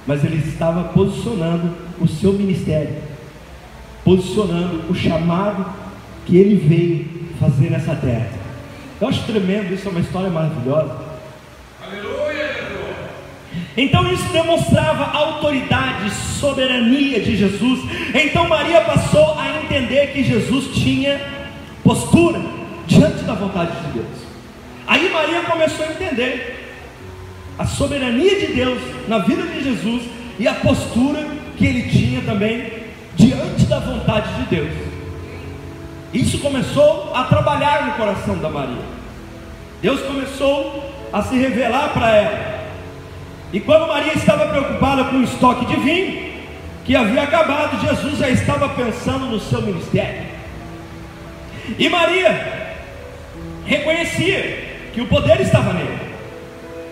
mas 0.06 0.24
ele 0.24 0.36
estava 0.36 0.84
posicionando 0.84 1.72
o 2.00 2.06
seu 2.06 2.32
ministério, 2.32 2.94
posicionando 4.04 4.84
o 4.88 4.94
chamado 4.94 5.66
que 6.24 6.36
ele 6.36 6.56
veio 6.56 7.06
fazer 7.40 7.70
nessa 7.70 7.96
terra. 7.96 8.30
Eu 9.00 9.08
acho 9.08 9.26
tremendo, 9.26 9.74
isso 9.74 9.88
é 9.88 9.90
uma 9.90 10.00
história 10.00 10.30
maravilhosa. 10.30 11.01
Então 13.76 14.10
isso 14.12 14.28
demonstrava 14.32 15.04
a 15.04 15.16
autoridade, 15.16 16.10
soberania 16.10 17.20
de 17.20 17.36
Jesus. 17.36 17.80
Então 18.14 18.48
Maria 18.48 18.82
passou 18.82 19.38
a 19.38 19.62
entender 19.62 20.08
que 20.12 20.22
Jesus 20.22 20.74
tinha 20.74 21.20
postura 21.82 22.40
diante 22.86 23.24
da 23.24 23.34
vontade 23.34 23.72
de 23.86 23.92
Deus. 23.92 24.18
Aí 24.86 25.08
Maria 25.10 25.42
começou 25.42 25.86
a 25.86 25.90
entender 25.90 26.74
a 27.58 27.66
soberania 27.66 28.40
de 28.40 28.52
Deus 28.54 28.80
na 29.08 29.18
vida 29.18 29.42
de 29.42 29.64
Jesus 29.64 30.02
e 30.38 30.46
a 30.46 30.54
postura 30.54 31.26
que 31.56 31.64
ele 31.64 31.90
tinha 31.90 32.20
também 32.22 32.72
diante 33.14 33.64
da 33.64 33.78
vontade 33.78 34.34
de 34.34 34.56
Deus. 34.56 34.72
Isso 36.12 36.38
começou 36.40 37.12
a 37.14 37.24
trabalhar 37.24 37.86
no 37.86 37.92
coração 37.92 38.36
da 38.38 38.50
Maria. 38.50 38.82
Deus 39.80 40.00
começou 40.02 40.92
a 41.12 41.22
se 41.22 41.36
revelar 41.36 41.90
para 41.94 42.10
ela. 42.10 42.51
E 43.52 43.60
quando 43.60 43.86
Maria 43.86 44.14
estava 44.14 44.46
preocupada 44.46 45.04
com 45.04 45.16
o 45.16 45.24
estoque 45.24 45.66
de 45.66 45.76
vinho, 45.76 46.32
que 46.84 46.96
havia 46.96 47.22
acabado, 47.22 47.80
Jesus 47.80 48.18
já 48.18 48.28
estava 48.30 48.70
pensando 48.70 49.26
no 49.26 49.38
seu 49.38 49.60
ministério. 49.60 50.22
E 51.78 51.88
Maria 51.88 52.74
reconhecia 53.64 54.88
que 54.92 55.00
o 55.00 55.06
poder 55.06 55.40
estava 55.40 55.72
nele. 55.74 55.98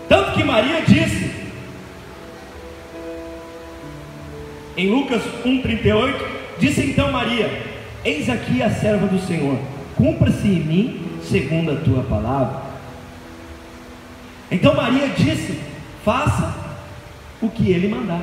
Tanto 0.08 0.32
que 0.32 0.44
Maria 0.44 0.82
disse, 0.82 1.30
em 4.76 4.90
Lucas 4.90 5.22
1,38, 5.44 6.14
disse 6.58 6.82
então 6.82 7.10
Maria: 7.10 7.62
Eis 8.04 8.28
aqui 8.28 8.62
a 8.62 8.70
serva 8.70 9.06
do 9.06 9.18
Senhor, 9.26 9.58
cumpra-se 9.96 10.46
em 10.46 10.60
mim 10.60 11.00
segundo 11.22 11.72
a 11.72 11.76
tua 11.76 12.02
palavra. 12.02 12.62
Então 14.50 14.74
Maria 14.74 15.08
disse: 15.08 15.69
Faça 16.04 16.54
o 17.40 17.48
que 17.48 17.70
ele 17.70 17.88
mandar. 17.88 18.22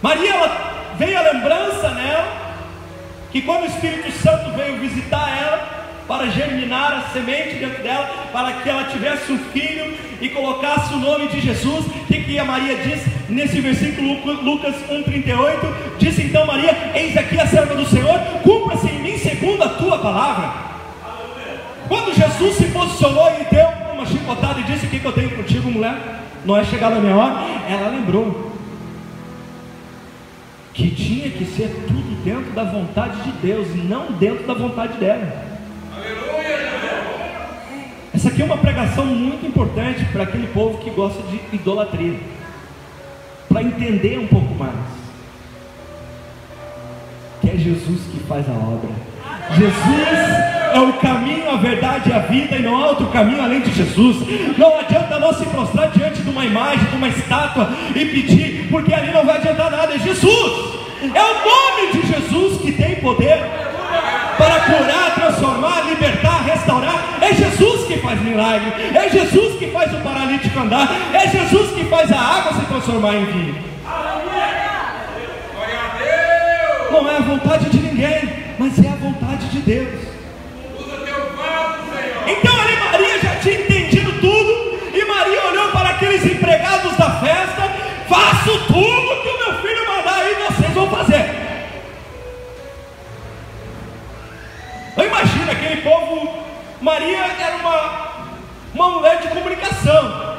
Maria 0.00 0.34
ela, 0.34 0.94
veio 0.98 1.18
a 1.18 1.32
lembrança 1.32 1.90
nela 1.90 2.42
que 3.30 3.42
quando 3.42 3.62
o 3.62 3.66
Espírito 3.66 4.10
Santo 4.12 4.50
veio 4.50 4.78
visitar 4.78 5.28
ela, 5.38 5.82
para 6.06 6.26
germinar 6.28 6.92
a 6.92 7.12
semente 7.12 7.54
dentro 7.54 7.82
dela, 7.82 8.28
para 8.32 8.52
que 8.52 8.68
ela 8.68 8.84
tivesse 8.84 9.32
um 9.32 9.38
filho 9.38 9.96
e 10.20 10.28
colocasse 10.28 10.92
o 10.94 10.98
nome 10.98 11.28
de 11.28 11.40
Jesus. 11.40 11.86
O 11.86 12.04
que, 12.06 12.22
que 12.22 12.38
a 12.38 12.44
Maria 12.44 12.76
diz 12.76 13.02
nesse 13.28 13.60
versículo 13.60 14.42
Lucas 14.42 14.74
1,38? 14.90 15.96
Disse 15.98 16.22
então 16.24 16.46
Maria: 16.46 16.92
Eis 16.94 17.16
aqui 17.16 17.40
a 17.40 17.46
serva 17.46 17.74
do 17.74 17.86
Senhor, 17.86 18.18
cumpra-se 18.42 18.88
em 18.88 19.02
mim 19.02 19.18
segundo 19.18 19.62
a 19.62 19.68
tua 19.70 19.98
palavra. 19.98 20.52
Quando 21.88 22.14
Jesus 22.14 22.56
se 22.56 22.64
posicionou 22.66 23.30
e 23.40 23.54
deu 23.54 23.81
uma 24.02 24.06
chicotada 24.06 24.60
e 24.60 24.64
disse: 24.64 24.86
O 24.86 24.88
que, 24.90 24.98
que 24.98 25.04
eu 25.04 25.12
tenho 25.12 25.30
contigo, 25.30 25.70
mulher? 25.70 26.22
Não 26.44 26.56
é 26.56 26.64
chegada 26.64 26.96
a 26.96 27.00
minha 27.00 27.16
hora? 27.16 27.44
Ela 27.68 27.88
lembrou 27.88 28.52
que 30.74 30.90
tinha 30.90 31.30
que 31.30 31.44
ser 31.44 31.84
tudo 31.86 32.24
dentro 32.24 32.50
da 32.52 32.64
vontade 32.64 33.22
de 33.22 33.30
Deus 33.32 33.68
e 33.68 33.78
não 33.78 34.12
dentro 34.12 34.46
da 34.46 34.54
vontade 34.54 34.98
dela. 34.98 35.50
Essa 38.14 38.28
aqui 38.28 38.42
é 38.42 38.44
uma 38.44 38.58
pregação 38.58 39.06
muito 39.06 39.46
importante 39.46 40.04
para 40.06 40.24
aquele 40.24 40.46
povo 40.48 40.78
que 40.78 40.90
gosta 40.90 41.22
de 41.22 41.40
idolatria, 41.52 42.18
para 43.48 43.62
entender 43.62 44.18
um 44.18 44.26
pouco 44.26 44.54
mais. 44.54 44.74
Que 47.40 47.50
é 47.50 47.56
Jesus 47.56 48.00
que 48.10 48.20
faz 48.20 48.48
a 48.48 48.52
obra. 48.52 48.90
Jesus 49.56 50.61
é 50.72 50.80
o 50.80 50.92
caminho, 50.94 51.50
a 51.50 51.56
verdade 51.56 52.10
e 52.10 52.12
a 52.12 52.20
vida, 52.20 52.56
e 52.56 52.62
não 52.62 52.76
há 52.76 52.88
outro 52.88 53.06
caminho 53.08 53.42
além 53.42 53.60
de 53.60 53.72
Jesus. 53.72 54.16
Não 54.56 54.78
adianta 54.78 55.18
nós 55.18 55.36
se 55.36 55.46
prostrar 55.46 55.90
diante 55.90 56.22
de 56.22 56.30
uma 56.30 56.44
imagem, 56.44 56.84
de 56.84 56.96
uma 56.96 57.08
estátua 57.08 57.70
e 57.94 58.04
pedir, 58.06 58.68
porque 58.70 58.92
ali 58.92 59.12
não 59.12 59.24
vai 59.24 59.36
adiantar 59.36 59.70
nada. 59.70 59.94
É 59.94 59.98
Jesus, 59.98 60.74
é 61.02 61.22
o 61.22 61.34
nome 61.44 61.92
de 61.92 62.06
Jesus 62.06 62.60
que 62.60 62.72
tem 62.72 62.96
poder 62.96 63.38
para 64.38 64.60
curar, 64.60 65.14
transformar, 65.14 65.82
libertar, 65.88 66.42
restaurar. 66.44 67.18
É 67.20 67.34
Jesus 67.34 67.86
que 67.86 67.98
faz 67.98 68.20
milagre, 68.20 68.72
é 68.94 69.08
Jesus 69.08 69.58
que 69.58 69.66
faz 69.68 69.92
o 69.92 69.98
paralítico 69.98 70.58
andar, 70.58 70.88
é 71.12 71.28
Jesus 71.28 71.70
que 71.72 71.84
faz 71.84 72.10
a 72.10 72.18
água 72.18 72.52
se 72.54 72.66
transformar 72.66 73.14
em 73.14 73.24
vinho. 73.26 73.72
Não 76.90 77.10
é 77.10 77.16
a 77.16 77.20
vontade 77.20 77.70
de 77.70 77.78
ninguém, 77.78 78.28
mas 78.58 78.78
é 78.78 78.88
a 78.88 78.94
vontade 78.94 79.48
de 79.48 79.58
Deus. 79.60 80.11
Festa: 87.22 87.62
faço 88.08 88.58
tudo 88.66 89.22
que 89.22 89.28
o 89.28 89.38
meu 89.38 89.62
filho 89.62 89.88
mandar 89.88 90.30
e 90.30 90.34
vocês 90.34 90.72
vão 90.72 90.90
fazer. 90.90 91.42
Eu 94.96 95.06
imagino 95.06 95.50
aquele 95.50 95.82
povo. 95.82 96.42
Maria 96.80 97.18
era 97.18 97.56
uma, 97.56 98.08
uma 98.74 98.90
mulher 98.90 99.20
de 99.20 99.28
comunicação. 99.28 100.32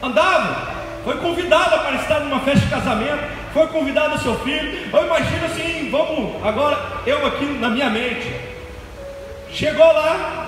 Andava, 0.00 0.68
foi 1.04 1.16
convidada 1.18 1.78
para 1.78 1.96
estar 1.96 2.20
numa 2.20 2.38
festa 2.40 2.60
de 2.60 2.70
casamento, 2.70 3.24
foi 3.52 3.66
convidada 3.66 4.14
o 4.14 4.18
seu 4.18 4.38
filho. 4.40 4.88
Eu 4.92 5.06
imagino 5.06 5.44
assim, 5.46 5.90
vamos, 5.90 6.46
agora 6.46 6.78
eu 7.04 7.26
aqui 7.26 7.44
na 7.44 7.68
minha 7.68 7.90
mente. 7.90 8.32
Chegou 9.50 9.92
lá, 9.92 10.46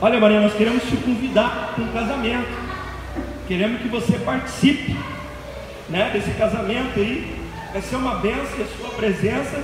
olha 0.00 0.18
Maria, 0.18 0.40
nós 0.40 0.54
queremos 0.54 0.82
te 0.82 0.96
convidar 0.96 1.72
para 1.74 1.84
um 1.84 1.92
casamento. 1.92 2.63
Queremos 3.46 3.82
que 3.82 3.88
você 3.88 4.18
participe 4.18 4.96
né, 5.88 6.10
desse 6.12 6.30
casamento 6.32 6.98
aí. 6.98 7.44
Vai 7.72 7.82
ser 7.82 7.96
uma 7.96 8.16
benção 8.16 8.58
e 8.58 8.62
a 8.62 8.66
sua 8.78 8.90
presença 8.90 9.62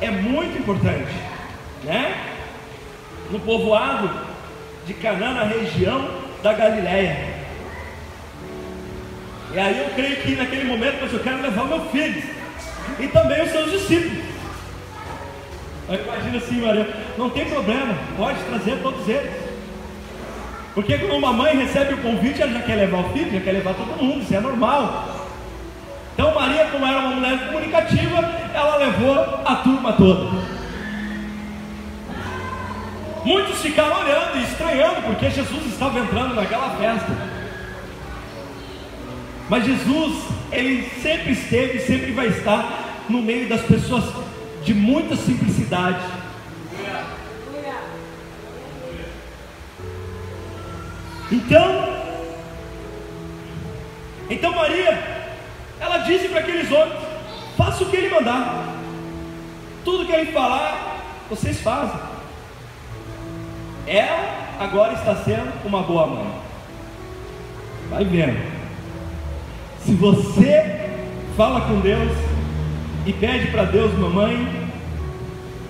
é 0.00 0.10
muito 0.10 0.58
importante 0.58 1.14
né? 1.84 2.14
no 3.30 3.40
povoado 3.40 4.10
de 4.86 4.94
Canaã, 4.94 5.32
na 5.32 5.44
região 5.44 6.10
da 6.42 6.52
Galiléia. 6.52 7.34
E 9.52 9.58
aí 9.58 9.78
eu 9.78 9.90
creio 9.94 10.16
que 10.16 10.34
naquele 10.36 10.64
momento, 10.64 11.08
eu 11.10 11.20
quero 11.20 11.40
levar 11.40 11.64
meu 11.64 11.84
filho 11.86 12.22
e 12.98 13.08
também 13.08 13.42
os 13.42 13.50
seus 13.50 13.70
discípulos. 13.70 14.24
Eu 15.88 16.02
imagino 16.02 16.36
assim, 16.36 16.60
Maria, 16.60 16.88
não 17.16 17.30
tem 17.30 17.44
problema, 17.46 17.96
pode 18.16 18.38
trazer 18.44 18.82
todos 18.82 19.08
eles. 19.08 19.46
Porque 20.76 20.98
quando 20.98 21.16
uma 21.16 21.32
mãe 21.32 21.56
recebe 21.56 21.94
o 21.94 22.02
convite, 22.02 22.42
ela 22.42 22.52
já 22.52 22.60
quer 22.60 22.74
levar 22.74 22.98
o 22.98 23.08
filho, 23.14 23.32
já 23.32 23.40
quer 23.40 23.52
levar 23.52 23.72
todo 23.72 23.96
mundo, 23.98 24.22
isso 24.22 24.34
é 24.34 24.40
normal. 24.40 25.08
Então 26.12 26.34
Maria, 26.34 26.66
como 26.66 26.84
era 26.84 26.98
uma 26.98 27.14
mulher 27.14 27.46
comunicativa, 27.46 28.18
ela 28.52 28.76
levou 28.76 29.40
a 29.42 29.56
turma 29.56 29.94
toda. 29.94 30.30
Muitos 33.24 33.58
ficaram 33.62 34.00
olhando 34.00 34.36
e 34.36 34.42
estranhando, 34.42 35.00
porque 35.00 35.30
Jesus 35.30 35.64
estava 35.64 35.98
entrando 35.98 36.34
naquela 36.34 36.68
festa. 36.76 37.10
Mas 39.48 39.64
Jesus, 39.64 40.24
ele 40.52 40.90
sempre 41.00 41.32
esteve 41.32 41.78
e 41.78 41.86
sempre 41.86 42.12
vai 42.12 42.26
estar 42.26 43.04
no 43.08 43.22
meio 43.22 43.48
das 43.48 43.62
pessoas 43.62 44.04
de 44.62 44.74
muita 44.74 45.16
simplicidade. 45.16 46.04
Então, 51.30 51.96
então 54.30 54.54
Maria, 54.54 55.26
ela 55.80 55.98
disse 55.98 56.28
para 56.28 56.40
aqueles 56.40 56.70
homens: 56.70 57.00
faça 57.56 57.82
o 57.82 57.90
que 57.90 57.96
ele 57.96 58.14
mandar, 58.14 58.76
tudo 59.84 60.06
que 60.06 60.12
ele 60.12 60.32
falar, 60.32 61.00
vocês 61.28 61.60
fazem. 61.60 61.98
Ela 63.86 64.56
agora 64.60 64.94
está 64.94 65.16
sendo 65.16 65.52
uma 65.64 65.82
boa 65.82 66.06
mãe. 66.06 66.32
Vai 67.90 68.04
vendo. 68.04 68.56
Se 69.84 69.92
você 69.94 70.90
fala 71.36 71.60
com 71.62 71.80
Deus 71.80 72.10
e 73.04 73.12
pede 73.12 73.50
para 73.52 73.64
Deus, 73.64 73.92
mamãe, 73.96 74.68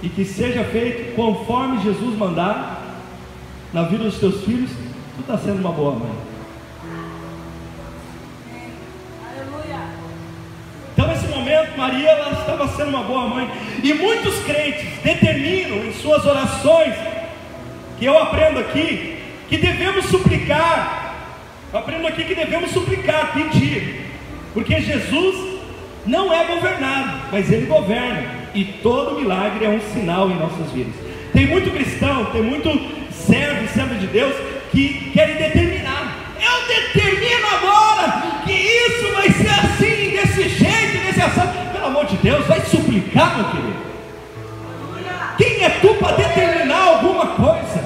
e 0.03 0.09
que 0.09 0.25
seja 0.25 0.65
feito 0.65 1.15
conforme 1.15 1.83
Jesus 1.83 2.17
mandar 2.17 2.83
na 3.73 3.83
vida 3.83 4.05
dos 4.05 4.19
teus 4.19 4.45
filhos, 4.45 4.71
tu 5.17 5.23
está 5.23 5.39
sendo 5.39 5.61
uma 5.61 5.73
boa 5.73 5.93
mãe. 5.93 6.13
Então, 10.93 11.09
nesse 11.09 11.27
momento, 11.27 11.77
Maria 11.77 12.11
ela 12.11 12.33
estava 12.33 12.69
sendo 12.69 12.89
uma 12.91 13.03
boa 13.03 13.29
mãe. 13.29 13.51
E 13.83 13.95
muitos 13.95 14.39
crentes 14.45 14.87
determinam 15.03 15.79
em 15.79 15.93
suas 15.93 16.25
orações 16.25 16.95
que 17.99 18.05
eu 18.05 18.19
aprendo 18.19 18.61
aqui 18.61 19.19
que 19.49 19.57
devemos 19.57 20.07
suplicar. 20.07 21.15
Eu 21.73 21.79
aprendo 21.79 22.07
aqui 22.07 22.25
que 22.25 22.35
devemos 22.35 22.71
suplicar, 22.71 23.33
pedir, 23.33 24.07
porque 24.55 24.81
Jesus 24.81 25.61
não 26.07 26.33
é 26.33 26.45
governado, 26.45 27.29
mas 27.33 27.51
ele 27.51 27.67
governa, 27.67 28.25
e 28.55 28.65
todo 28.65 29.19
milagre 29.19 29.65
é 29.65 29.69
um 29.69 29.81
sinal 29.93 30.31
em 30.31 30.37
nossas 30.37 30.71
vidas. 30.73 30.95
Tem 31.33 31.47
muito 31.47 31.71
cristão, 31.71 32.27
tem 32.27 32.43
muito 32.43 32.71
servo 33.11 33.65
e 33.65 33.69
servo 33.69 33.95
de 33.97 34.07
Deus 34.07 34.35
que 34.77 35.11
querem 35.15 35.37
determinar. 35.37 36.35
Eu 36.39 36.67
determino 36.69 37.47
agora 37.47 38.43
que 38.45 38.53
isso 38.53 39.15
vai 39.15 39.31
ser 39.31 39.49
assim, 39.49 40.11
desse 40.11 40.49
jeito, 40.51 41.07
desse 41.07 41.23
assim. 41.23 41.71
Pelo 41.73 41.87
amor 41.87 42.05
de 42.05 42.17
Deus, 42.19 42.47
vai 42.47 42.61
suplicar, 42.61 43.37
meu 43.37 43.47
querido. 43.47 43.87
Quem 45.39 45.65
é 45.65 45.71
tu 45.81 45.95
para 45.95 46.17
determinar 46.17 46.83
alguma 46.89 47.27
coisa? 47.29 47.85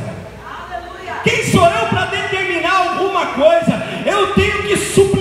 Quem 1.23 1.45
sou 1.45 1.65
eu 1.65 1.87
para 1.87 2.07
determinar 2.07 2.77
alguma 2.89 3.27
coisa? 3.27 3.83
Eu 4.05 4.35
tenho 4.35 4.63
que 4.65 4.77
suplicar, 4.77 5.20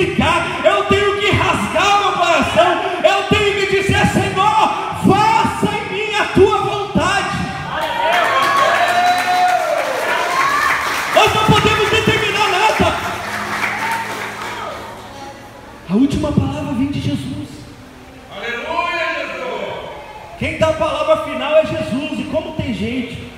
palavra 20.73 21.23
final 21.25 21.55
é 21.57 21.65
Jesus. 21.65 22.19
E 22.19 22.23
como 22.31 22.53
tem 22.53 22.73
gente 22.73 23.29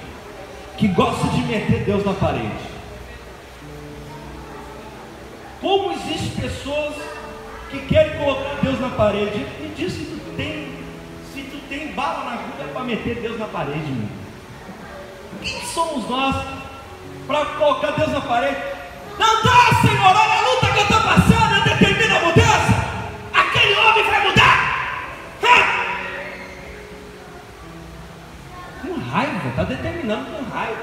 que 0.77 0.87
gosta 0.87 1.27
de 1.27 1.41
meter 1.43 1.83
Deus 1.83 2.03
na 2.03 2.13
parede. 2.13 2.71
Como 5.61 5.91
existem 5.91 6.41
pessoas 6.41 6.95
que 7.69 7.79
querem 7.81 8.17
colocar 8.17 8.55
Deus 8.63 8.79
na 8.79 8.89
parede? 8.89 9.45
Me 9.59 9.69
diz 9.75 9.93
se 9.93 10.05
tu 10.05 10.35
tem, 10.35 10.71
se 11.31 11.43
tu 11.43 11.57
tem 11.69 11.93
bala 11.93 12.23
na 12.23 12.31
agulha 12.31 12.73
para 12.73 12.83
meter 12.83 13.15
Deus 13.21 13.37
na 13.37 13.45
parede, 13.45 13.91
meu. 13.91 14.09
Quem 15.43 15.61
somos 15.67 16.09
nós 16.09 16.35
para 17.27 17.45
colocar 17.45 17.91
Deus 17.91 18.11
na 18.11 18.21
parede? 18.21 18.57
Não 19.19 19.43
dá, 19.43 19.81
Senhor, 19.81 20.03
olha 20.03 20.33
a 20.33 20.49
luta 20.49 20.67
que 20.67 20.79
eu 20.79 20.83
estou 20.83 21.01
passando, 21.01 21.53
a 21.53 21.63
raiva, 29.11 29.49
está 29.49 29.63
determinando 29.63 30.31
com 30.31 30.43
raiva. 30.49 30.81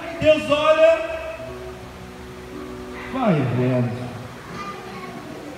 Aí 0.00 0.16
Deus 0.20 0.50
olha, 0.50 1.18
vai 3.12 3.34
vendo. 3.34 4.04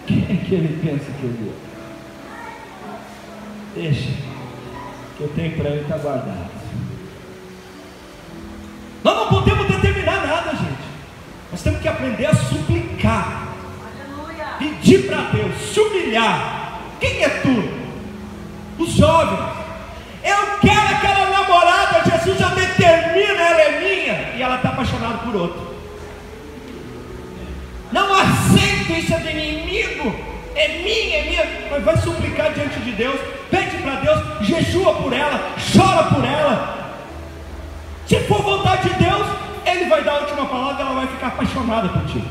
Quem 0.07 0.23
é 0.23 0.45
que 0.45 0.55
ele 0.55 0.81
pensa 0.83 1.13
que 1.21 1.27
ele 1.27 1.53
é? 1.53 1.67
Deixa, 3.75 4.11
que 5.17 5.21
eu 5.21 5.29
tenho 5.35 5.57
para 5.57 5.71
ele 5.71 5.83
estar 5.83 5.97
tá 5.97 6.03
guardado. 6.03 6.51
Nós 9.05 9.17
não 9.17 9.29
podemos 9.29 9.67
determinar 9.67 10.27
nada, 10.27 10.51
gente. 10.53 10.87
Nós 11.53 11.63
temos 11.63 11.81
que 11.81 11.89
aprender 11.89 12.27
a 12.27 12.35
suplicar, 12.35 13.49
pedir 14.59 15.07
para 15.07 15.23
Deus, 15.31 15.55
se 15.73 15.81
humilhar. 15.81 16.81
Quem 16.99 17.23
é 17.23 17.29
tu? 17.29 18.83
Os 18.83 18.93
jovens. 18.93 19.46
Outro. 25.37 25.77
Não 27.93 28.15
aceito 28.15 28.93
isso 28.93 29.15
é 29.15 29.19
do 29.19 29.31
inimigo, 29.31 30.15
é 30.55 30.69
minha, 30.79 31.17
é 31.17 31.23
minha, 31.25 31.69
mas 31.71 31.85
vai 31.85 31.97
suplicar 31.99 32.53
diante 32.53 32.81
de 32.81 32.93
Deus, 32.93 33.21
pede 33.51 33.77
para 33.79 33.97
Deus, 33.97 34.47
jejua 34.47 34.95
por 34.95 35.13
ela, 35.13 35.55
chora 35.73 36.05
por 36.05 36.25
ela, 36.25 36.77
se 38.07 38.21
for 38.21 38.41
vontade 38.41 38.89
de 38.89 39.05
Deus, 39.05 39.27
Ele 39.65 39.87
vai 39.87 40.05
dar 40.05 40.13
a 40.13 40.21
última 40.21 40.47
palavra, 40.47 40.83
ela 40.83 40.95
vai 40.95 41.07
ficar 41.09 41.27
apaixonada 41.29 41.89
por 41.89 42.07
ti. 42.07 42.23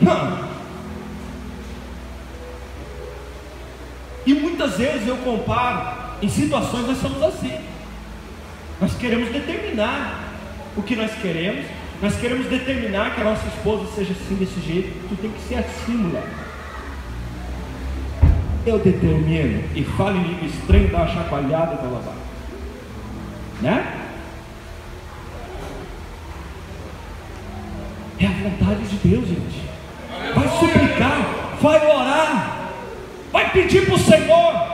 Não. 0.00 0.52
E 4.26 4.34
muitas 4.34 4.76
vezes 4.76 5.08
eu 5.08 5.16
comparo, 5.18 5.98
em 6.20 6.28
situações 6.28 6.86
nós 6.86 6.98
somos 6.98 7.22
assim. 7.22 7.58
Nós 8.80 8.94
queremos 8.94 9.30
determinar 9.30 10.21
o 10.76 10.82
que 10.82 10.96
nós 10.96 11.12
queremos, 11.20 11.66
nós 12.00 12.16
queremos 12.16 12.46
determinar 12.46 13.14
que 13.14 13.20
a 13.20 13.24
nossa 13.24 13.46
esposa 13.46 13.86
seja 13.94 14.12
assim 14.12 14.34
desse 14.34 14.60
jeito, 14.60 15.08
tu 15.08 15.16
tem 15.16 15.30
que 15.30 15.40
ser 15.42 15.56
assim, 15.56 15.92
mulher. 15.92 16.24
Eu 18.64 18.78
determino 18.78 19.64
e 19.74 19.84
falo 19.84 20.16
em 20.16 20.22
língua 20.22 20.46
estranha, 20.46 20.88
dá 20.88 20.98
uma 20.98 21.08
chacoalhada 21.08 21.74
e 21.74 21.76
vai 21.76 21.92
lavar. 21.92 22.14
Né? 23.60 23.98
É 28.18 28.26
a 28.26 28.30
vontade 28.30 28.82
de 28.82 29.08
Deus, 29.08 29.28
gente. 29.28 29.62
Vai 30.34 30.48
suplicar, 30.58 31.56
vai 31.60 31.86
orar, 31.86 32.70
vai 33.32 33.50
pedir 33.50 33.84
para 33.84 33.94
o 33.94 33.98
Senhor. 33.98 34.72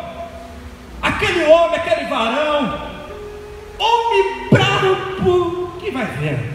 Aquele 1.00 1.44
homem, 1.44 1.76
aquele 1.76 2.08
varão, 2.08 2.90
homem 3.78 4.37
vai 5.98 6.16
ver. 6.16 6.50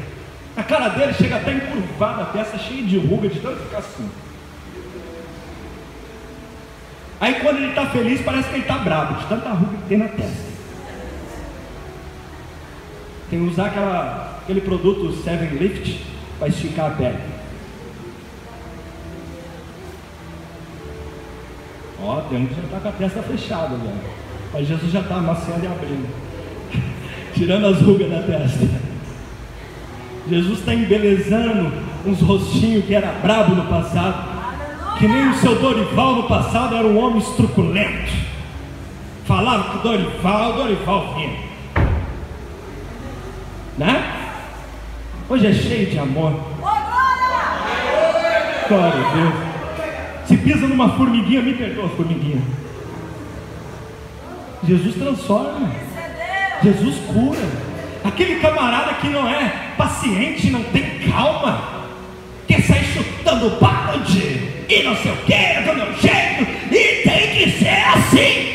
A 0.55 0.63
cara 0.63 0.89
dele 0.89 1.13
chega 1.13 1.35
até 1.35 1.53
encurvada, 1.53 2.21
a 2.21 2.25
peça 2.25 2.57
cheia 2.57 2.83
de 2.83 2.97
ruga, 2.97 3.27
de 3.27 3.39
tanto 3.39 3.63
ficar 3.63 3.79
assim. 3.79 4.09
Aí 7.19 7.35
quando 7.35 7.57
ele 7.57 7.69
está 7.69 7.87
feliz, 7.87 8.21
parece 8.21 8.49
que 8.49 8.55
ele 8.55 8.61
está 8.61 8.77
bravo, 8.77 9.15
de 9.15 9.25
tanta 9.27 9.49
ruga 9.49 9.77
que 9.77 9.87
tem 9.87 9.97
na 9.97 10.07
testa. 10.07 10.53
Tem 13.29 13.39
que 13.39 13.51
usar 13.51 13.67
aquela, 13.67 14.39
aquele 14.43 14.61
produto 14.61 15.11
Seven 15.23 15.57
Lift 15.57 16.05
para 16.37 16.49
esticar 16.49 16.91
a 16.91 16.95
pele. 16.95 17.17
Ó, 22.01 22.21
tem 22.21 22.39
um 22.39 22.45
que 22.45 22.55
já 22.55 22.63
está 22.63 22.79
com 22.79 22.89
a 22.89 22.91
testa 22.91 23.23
fechada, 23.23 23.75
velho. 23.77 24.23
Mas 24.51 24.67
Jesus 24.67 24.91
já 24.91 24.99
está 24.99 25.15
amaciando 25.15 25.63
e 25.63 25.67
abrindo. 25.67 26.09
Tirando 27.33 27.67
as 27.67 27.81
rugas 27.81 28.11
da 28.11 28.21
testa. 28.21 28.82
Jesus 30.29 30.59
está 30.59 30.73
embelezando 30.73 31.71
uns 32.05 32.21
rostinhos 32.21 32.85
que 32.85 32.95
era 32.95 33.11
brabo 33.21 33.55
no 33.55 33.65
passado. 33.65 34.33
Que 34.97 35.07
nem 35.07 35.29
o 35.29 35.35
seu 35.35 35.59
Dorival 35.59 36.15
no 36.15 36.23
passado 36.23 36.75
era 36.75 36.87
um 36.87 36.97
homem 36.97 37.17
estruculento. 37.17 38.11
Falaram 39.25 39.63
que 39.63 39.77
Dorival, 39.79 40.53
Dorival 40.53 41.15
vinha. 41.15 41.39
Né? 43.77 44.13
Hoje 45.29 45.47
é 45.47 45.53
cheio 45.53 45.89
de 45.89 45.99
amor. 45.99 46.33
Glória 48.67 49.07
a 49.07 49.13
Deus. 49.13 49.33
Se 50.25 50.37
pisa 50.37 50.67
numa 50.67 50.89
formiguinha, 50.89 51.41
me 51.41 51.53
perdoa, 51.53 51.89
formiguinha. 51.89 52.41
Jesus 54.65 54.95
transforma. 54.95 55.69
Jesus 56.61 56.95
cura. 57.07 57.72
Aquele 58.03 58.39
camarada 58.39 58.93
que 58.95 59.07
não 59.07 59.27
é 59.27 59.73
paciente, 59.77 60.49
não 60.49 60.63
tem 60.63 60.99
calma, 61.09 61.61
quer 62.47 62.61
sair 62.61 62.83
chutando 62.83 63.57
balde 63.61 64.65
e 64.69 64.83
não 64.83 64.95
sei 64.95 65.11
o 65.11 65.17
que, 65.17 65.33
é 65.33 65.61
do 65.61 65.73
meu 65.73 65.93
jeito, 65.93 66.43
e 66.71 67.03
tem 67.03 67.35
que 67.35 67.51
ser 67.59 67.83
assim. 67.93 68.53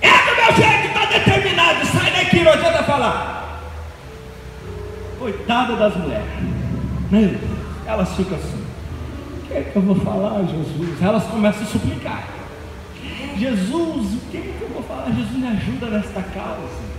É 0.00 0.10
do 0.10 0.36
meu 0.36 0.56
jeito, 0.56 0.86
está 0.86 1.04
determinado. 1.06 1.86
Sai 1.86 2.10
daqui, 2.10 2.40
não 2.40 2.52
adianta 2.52 2.82
falar. 2.82 3.60
Coitada 5.18 5.76
das 5.76 5.96
mulheres. 5.96 6.26
Né? 7.10 7.38
Elas 7.86 8.16
ficam 8.16 8.36
assim. 8.36 8.64
O 9.42 9.46
que 9.46 9.54
é 9.54 9.60
que 9.62 9.76
eu 9.76 9.82
vou 9.82 9.96
falar, 9.96 10.40
Jesus? 10.44 11.02
Elas 11.02 11.24
começam 11.24 11.62
a 11.62 11.66
suplicar. 11.66 12.24
Jesus, 13.38 14.14
o 14.14 14.20
que 14.30 14.36
é 14.36 14.40
que 14.40 14.62
eu 14.62 14.68
vou 14.68 14.82
falar? 14.82 15.06
Jesus, 15.10 15.32
me 15.32 15.46
ajuda 15.46 15.86
nesta 15.86 16.22
causa. 16.22 16.91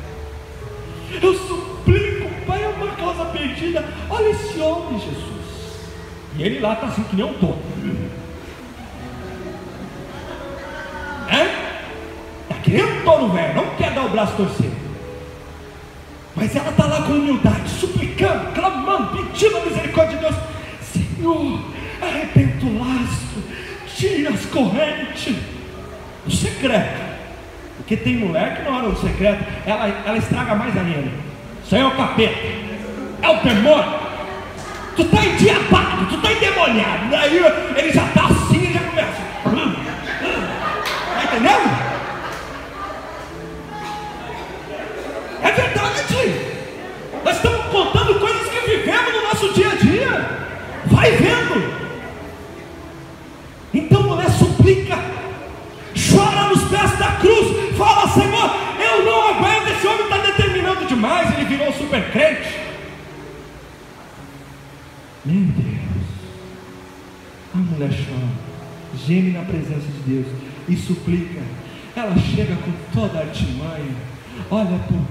Eu 1.22 1.34
suplico, 1.34 2.30
Pai, 2.46 2.64
é 2.64 2.68
uma 2.68 2.88
causa 2.96 3.26
perdida. 3.26 3.84
Olha 4.10 4.30
esse 4.30 4.60
homem, 4.60 5.00
Jesus. 5.00 5.34
E 6.38 6.44
ele 6.44 6.60
lá 6.60 6.74
está 6.74 6.88
assim 6.88 7.04
que 7.04 7.16
nem 7.16 7.26
um 7.26 7.34
topo. 7.34 7.62
É? 11.30 11.44
Está 12.44 12.62
que 12.64 12.72
nem 12.72 12.84
um 12.84 13.04
touro 13.04 13.30
velho, 13.30 13.56
não 13.56 13.76
quer 13.76 13.94
dar 13.94 14.06
o 14.06 14.10
braço 14.10 14.36
torcido. 14.36 14.76
Mas 16.36 16.56
ela 16.56 16.70
está 16.70 16.86
lá 16.86 17.04
com 17.04 17.14
humildade, 17.14 17.70
suplicando, 17.70 18.52
clamando, 18.54 19.24
pedindo 19.24 19.58
a 19.58 19.66
misericórdia 19.66 20.18
de 20.18 20.24
Deus. 20.24 20.36
Senhor, 20.82 21.62
arrebenta 22.02 22.66
o 22.66 22.80
laço, 22.80 23.44
tira 23.96 24.32
as 24.32 24.46
correntes. 24.48 25.38
O 26.26 26.32
secreto. 26.32 27.13
Porque 27.94 27.98
tem 27.98 28.16
mulher 28.16 28.56
que 28.56 28.64
na 28.64 28.78
hora 28.78 28.90
do 28.90 29.00
secreto, 29.00 29.44
ela, 29.68 29.88
ela 30.04 30.18
estraga 30.18 30.56
mais 30.56 30.76
ainda. 30.76 31.12
Isso 31.64 31.76
aí 31.76 31.82
é 31.82 31.86
o 31.86 31.92
capeta. 31.92 32.40
É 33.22 33.30
o 33.30 33.44
demônio. 33.44 34.00
Tu 34.96 35.04
está 35.04 35.24
endiabado, 35.24 36.06
tu 36.08 36.16
está 36.16 36.32
endemoniado. 36.32 37.10
Daí 37.12 37.38
ele 37.78 37.94
já 37.94 38.04
está 38.06 38.26
assim 38.26 38.70
e 38.70 38.74
já 38.74 38.80
começa. 38.80 39.22
Está 41.12 41.24
entendendo? 41.24 41.70
É 45.44 45.52
verdade. 45.52 45.94
Nós 47.24 47.36
estamos 47.36 47.66
contando 47.66 48.20
coisas 48.20 48.50
que 48.50 48.72
vivemos 48.72 49.14
no 49.14 49.22
nosso 49.22 49.54
dia 49.54 49.70
a 49.70 49.76
dia. 49.76 50.30
Vai 50.88 51.12
vendo. 51.12 51.73
Demais. 61.04 61.38
Ele 61.38 61.46
virou 61.46 61.74
super 61.74 62.12
crente. 62.12 62.60
Meu 65.26 65.46
Deus. 65.46 66.04
A 67.54 67.58
mulher 67.58 67.90
chora. 67.90 68.54
Geme 69.06 69.32
na 69.32 69.44
presença 69.44 69.82
de 69.82 70.14
Deus. 70.14 70.28
E 70.70 70.76
suplica. 70.78 71.42
Ela 71.96 72.16
chega 72.18 72.56
com 72.56 72.72
toda 72.94 73.20
a 73.20 73.22
artimanha. 73.22 73.96
Olha, 74.50 74.80
por 74.88 75.02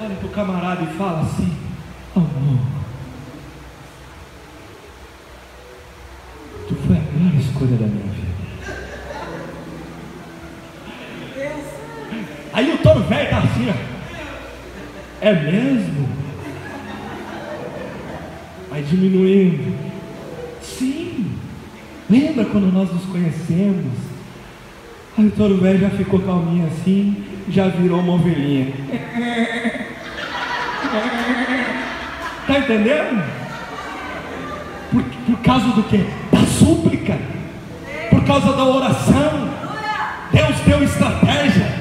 olha 0.00 0.14
para 0.14 0.26
o 0.26 0.30
camarada 0.30 0.82
e 0.82 0.96
fala 0.96 1.22
assim: 1.22 1.56
Amor, 2.14 2.60
tu 6.68 6.74
foi 6.86 6.96
a 6.96 7.00
melhor 7.00 7.40
escolha 7.40 7.76
da 7.76 7.86
minha 7.86 8.12
vida. 8.12 8.30
Aí 12.52 12.72
o 12.72 12.78
touro 12.78 13.02
velho 13.04 13.30
tá 13.30 13.38
assim, 13.38 13.68
ó. 13.68 13.99
É 15.20 15.32
mesmo? 15.32 16.08
Vai 18.70 18.82
diminuindo. 18.82 19.76
Sim. 20.62 21.32
Lembra 22.08 22.44
quando 22.46 22.72
nós 22.72 22.90
nos 22.92 23.04
conhecemos? 23.04 23.92
Aí 25.18 25.26
o 25.26 25.30
touro 25.32 25.58
velho 25.58 25.78
já 25.80 25.90
ficou 25.90 26.20
calminho 26.20 26.66
assim, 26.66 27.24
já 27.48 27.68
virou 27.68 28.00
uma 28.00 28.14
ovelhinha. 28.14 28.72
Tá 32.46 32.58
entendendo? 32.58 33.22
Por, 34.90 35.04
por 35.04 35.38
causa 35.44 35.68
do 35.68 35.84
que? 35.84 35.98
Da 36.32 36.44
súplica. 36.46 37.16
Por 38.10 38.24
causa 38.24 38.52
da 38.54 38.64
oração. 38.64 39.50
Deus 40.32 40.56
deu 40.66 40.82
estratégia. 40.82 41.79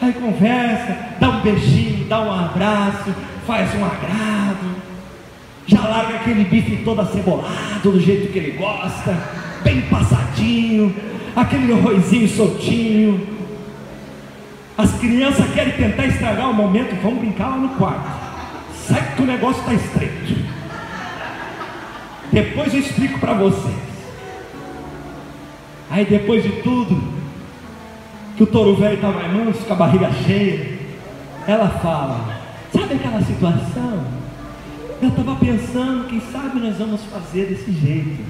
Aí 0.00 0.12
conversa, 0.12 0.96
dá 1.18 1.28
um 1.28 1.40
beijinho, 1.40 2.06
dá 2.06 2.20
um 2.20 2.32
abraço, 2.32 3.14
faz 3.46 3.74
um 3.74 3.84
agrado. 3.84 4.76
Já 5.66 5.80
larga 5.80 6.16
aquele 6.16 6.44
bife 6.44 6.76
todo 6.84 7.00
acebolado, 7.00 7.92
do 7.92 8.00
jeito 8.00 8.32
que 8.32 8.38
ele 8.38 8.52
gosta, 8.52 9.14
bem 9.62 9.82
passadinho, 9.82 10.94
aquele 11.34 11.72
arrozinho 11.72 12.28
soltinho. 12.28 13.38
As 14.76 14.92
crianças 14.98 15.52
querem 15.52 15.72
tentar 15.72 16.06
estragar 16.06 16.48
o 16.48 16.54
momento, 16.54 16.94
vamos 17.02 17.18
brincar 17.18 17.48
lá 17.48 17.56
no 17.56 17.70
quarto. 17.70 18.08
Sai 18.86 19.14
que 19.16 19.22
o 19.22 19.26
negócio 19.26 19.60
está 19.60 19.74
estreito. 19.74 20.38
Depois 22.32 22.72
eu 22.72 22.80
explico 22.80 23.18
para 23.18 23.34
vocês. 23.34 23.88
Aí 25.90 26.04
depois 26.04 26.42
de 26.42 26.62
tudo, 26.62 27.17
que 28.38 28.44
o 28.44 28.46
touro 28.46 28.76
velho 28.76 28.94
estava 28.94 29.26
manso, 29.26 29.64
com 29.64 29.72
a 29.72 29.76
barriga 29.76 30.12
cheia, 30.24 30.78
ela 31.44 31.68
fala: 31.68 32.38
Sabe 32.72 32.94
aquela 32.94 33.20
situação? 33.20 34.04
Eu 35.02 35.08
estava 35.08 35.34
pensando, 35.34 36.08
quem 36.08 36.20
sabe 36.20 36.60
nós 36.60 36.76
vamos 36.78 37.02
fazer 37.04 37.46
desse 37.46 37.72
jeito. 37.72 38.24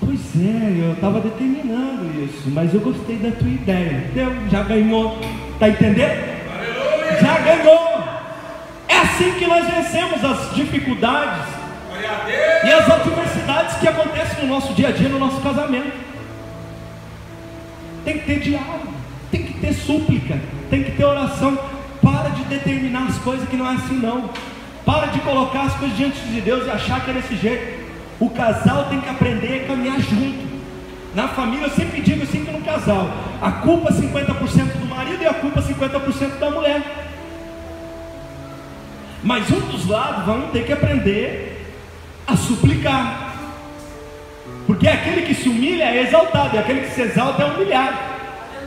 Pois 0.00 0.20
é, 0.34 0.86
eu 0.86 0.92
estava 0.94 1.20
determinando 1.20 2.10
isso, 2.24 2.48
mas 2.48 2.72
eu 2.72 2.80
gostei 2.80 3.16
da 3.16 3.32
tua 3.32 3.48
ideia. 3.48 4.10
Deu, 4.14 4.32
já 4.50 4.62
ganhou, 4.62 5.18
tá 5.58 5.68
entendendo? 5.68 6.36
Já 7.20 7.38
ganhou. 7.38 8.02
É 8.88 8.96
assim 8.96 9.32
que 9.32 9.46
nós 9.46 9.66
vencemos 9.66 10.24
as 10.24 10.54
dificuldades 10.54 11.48
e 12.64 12.72
as 12.72 12.90
adversidades 12.90 13.76
que 13.76 13.88
acontecem 13.88 14.46
no 14.46 14.54
nosso 14.54 14.72
dia 14.72 14.88
a 14.88 14.92
dia, 14.92 15.08
no 15.10 15.18
nosso 15.18 15.40
casamento. 15.42 16.05
Tem 18.06 18.18
que 18.20 18.24
ter 18.24 18.38
diálogo, 18.38 18.86
tem 19.32 19.42
que 19.42 19.54
ter 19.54 19.74
súplica, 19.74 20.38
tem 20.70 20.84
que 20.84 20.92
ter 20.92 21.04
oração. 21.04 21.58
Para 22.00 22.28
de 22.28 22.44
determinar 22.44 23.08
as 23.08 23.18
coisas 23.18 23.48
que 23.48 23.56
não 23.56 23.68
é 23.68 23.74
assim 23.74 23.96
não. 23.96 24.30
Para 24.84 25.06
de 25.06 25.18
colocar 25.18 25.62
as 25.62 25.74
coisas 25.74 25.96
diante 25.96 26.20
de 26.20 26.40
Deus 26.40 26.68
e 26.68 26.70
achar 26.70 27.04
que 27.04 27.10
é 27.10 27.14
desse 27.14 27.34
jeito. 27.34 27.84
O 28.20 28.30
casal 28.30 28.84
tem 28.84 29.00
que 29.00 29.08
aprender 29.08 29.64
a 29.64 29.66
caminhar 29.66 29.98
junto. 29.98 30.46
Na 31.16 31.26
família 31.26 31.64
eu 31.64 31.70
sempre 31.70 32.00
digo 32.00 32.22
assim 32.22 32.44
que 32.44 32.52
no 32.52 32.60
casal, 32.60 33.10
a 33.42 33.50
culpa 33.50 33.88
é 33.88 33.92
50% 33.92 34.78
do 34.78 34.86
marido 34.86 35.24
e 35.24 35.26
a 35.26 35.34
culpa 35.34 35.58
é 35.58 35.62
50% 35.62 36.38
da 36.38 36.48
mulher. 36.48 36.82
Mas 39.24 39.50
um 39.50 39.60
dos 39.62 39.88
lados 39.88 40.24
vão 40.24 40.42
ter 40.52 40.64
que 40.64 40.72
aprender 40.72 41.74
a 42.24 42.36
suplicar. 42.36 43.35
Porque 44.66 44.88
aquele 44.88 45.22
que 45.22 45.34
se 45.34 45.48
humilha 45.48 45.84
é 45.84 46.02
exaltado, 46.02 46.56
e 46.56 46.58
aquele 46.58 46.80
que 46.80 46.90
se 46.90 47.02
exalta 47.02 47.42
é 47.42 47.46
humilhado. 47.46 47.96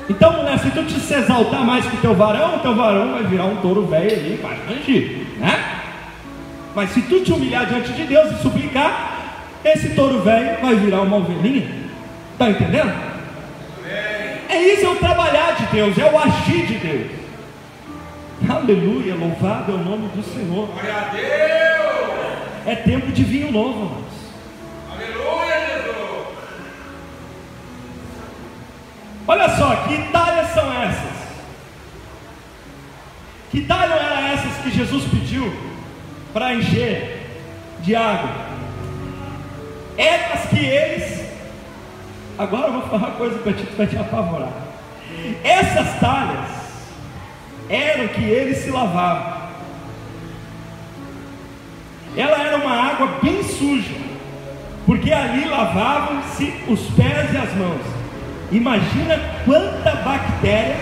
Então, 0.09 0.33
mulher, 0.33 0.57
se 0.57 0.71
tu 0.71 0.83
te 0.85 0.99
se 0.99 1.13
exaltar 1.13 1.63
mais 1.63 1.85
que 1.85 1.95
o 1.95 1.99
teu 1.99 2.15
varão, 2.15 2.55
o 2.55 2.59
teu 2.59 2.73
varão 2.73 3.13
vai 3.13 3.23
virar 3.23 3.45
um 3.45 3.57
touro 3.57 3.85
velho 3.85 4.11
ali, 4.11 4.39
vai 4.41 4.57
rangir, 4.67 5.27
né? 5.37 5.81
Mas 6.73 6.91
se 6.91 7.01
tu 7.03 7.19
te 7.21 7.31
humilhar 7.31 7.65
diante 7.65 7.91
de 7.91 8.03
Deus 8.05 8.31
e 8.31 8.41
suplicar, 8.41 9.19
esse 9.63 9.89
touro 9.89 10.21
velho 10.21 10.61
vai 10.61 10.75
virar 10.75 11.01
uma 11.01 11.17
ovelhinha. 11.17 11.67
Está 12.33 12.49
entendendo? 12.49 12.93
É 14.49 14.57
isso, 14.73 14.85
é 14.85 14.89
o 14.89 14.95
trabalhar 14.95 15.55
de 15.55 15.65
Deus, 15.67 15.97
é 15.97 16.05
o 16.05 16.17
agir 16.17 16.65
de 16.65 16.75
Deus. 16.75 17.11
Aleluia, 18.49 19.13
louvado 19.15 19.73
é 19.73 19.75
o 19.75 19.77
nome 19.77 20.07
do 20.07 20.23
Senhor. 20.23 20.67
Glória 20.67 20.95
a 20.95 21.13
Deus! 21.13 22.39
É 22.65 22.75
tempo 22.75 23.11
de 23.11 23.23
vinho 23.23 23.51
novo, 23.51 23.98
Olha 29.31 29.47
só, 29.47 29.75
que 29.87 29.95
talhas 30.11 30.49
são 30.55 30.73
essas? 30.73 31.19
Que 33.51 33.61
talhas 33.61 34.01
eram 34.01 34.27
essas 34.27 34.57
que 34.63 34.71
Jesus 34.71 35.03
pediu 35.03 35.53
para 36.33 36.55
encher 36.55 37.29
de 37.81 37.95
água? 37.95 38.31
Essas 39.95 40.49
que 40.49 40.57
eles. 40.57 41.29
Agora 42.39 42.69
eu 42.69 42.73
vou 42.73 42.81
falar 42.81 42.97
uma 42.97 43.11
coisa 43.17 43.37
para 43.37 43.53
ti 43.53 43.67
que 43.67 43.75
vai 43.75 43.85
te 43.85 43.97
apavorar. 43.97 44.51
Essas 45.43 45.99
talhas 45.99 46.49
eram 47.69 48.07
que 48.07 48.23
eles 48.23 48.57
se 48.57 48.71
lavavam. 48.71 49.43
Ela 52.17 52.35
era 52.35 52.57
uma 52.57 52.75
água 52.75 53.19
bem 53.21 53.43
suja, 53.43 53.95
porque 54.87 55.13
ali 55.13 55.47
lavavam-se 55.47 56.51
os 56.67 56.81
pés 56.95 57.31
e 57.31 57.37
as 57.37 57.53
mãos. 57.53 57.98
Imagina 58.51 59.19
quanta 59.45 59.91
bactéria, 59.97 60.75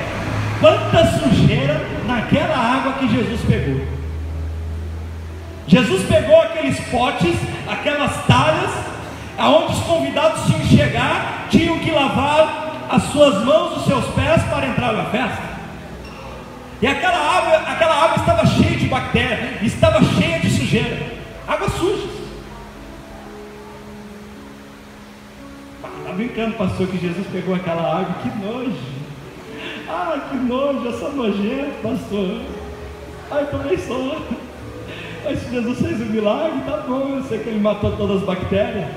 quanta 0.59 1.05
sujeira 1.19 1.81
naquela 2.05 2.55
água 2.55 2.93
que 2.93 3.09
Jesus 3.09 3.41
pegou. 3.41 3.85
Jesus 5.67 6.03
pegou 6.07 6.41
aqueles 6.41 6.79
potes, 6.89 7.35
aquelas 7.67 8.25
talhas, 8.25 8.71
aonde 9.37 9.73
os 9.73 9.79
convidados 9.81 10.45
tinham 10.45 10.59
que 10.61 10.77
chegar, 10.77 11.47
tinham 11.49 11.79
que 11.79 11.91
lavar 11.91 12.87
as 12.89 13.03
suas 13.03 13.43
mãos, 13.43 13.77
os 13.77 13.85
seus 13.85 14.05
pés 14.13 14.41
para 14.43 14.67
entrar 14.67 14.93
na 14.93 15.05
festa. 15.05 15.57
E 16.81 16.87
aquela 16.87 17.17
água, 17.17 17.57
aquela 17.69 18.03
água 18.03 18.15
estava 18.17 18.45
cheia 18.45 18.77
de 18.77 18.87
bactéria, 18.87 19.59
estava 19.61 19.99
cheia 20.03 20.39
de 20.39 20.49
sujeira, 20.49 21.05
água 21.45 21.69
suja. 21.69 22.26
Brincando, 26.17 26.57
pastor, 26.57 26.87
que 26.87 26.97
Jesus 26.97 27.27
pegou 27.31 27.53
aquela 27.53 27.99
água, 27.99 28.15
que 28.23 28.29
nojo. 28.39 28.75
Ah, 29.87 30.19
que 30.29 30.35
nojo, 30.35 30.85
eu 30.85 30.99
sou 30.99 31.13
nojento, 31.13 31.81
pastor. 31.83 32.41
Ai, 33.29 33.45
também 33.45 33.77
sou. 33.77 34.21
Mas 35.23 35.39
se 35.39 35.51
Jesus 35.51 35.79
fez 35.79 36.01
um 36.01 36.05
milagre, 36.05 36.61
tá 36.65 36.77
bom, 36.87 37.17
eu 37.17 37.23
sei 37.23 37.39
que 37.39 37.49
ele 37.49 37.59
matou 37.59 37.95
todas 37.95 38.17
as 38.17 38.23
bactérias. 38.23 38.89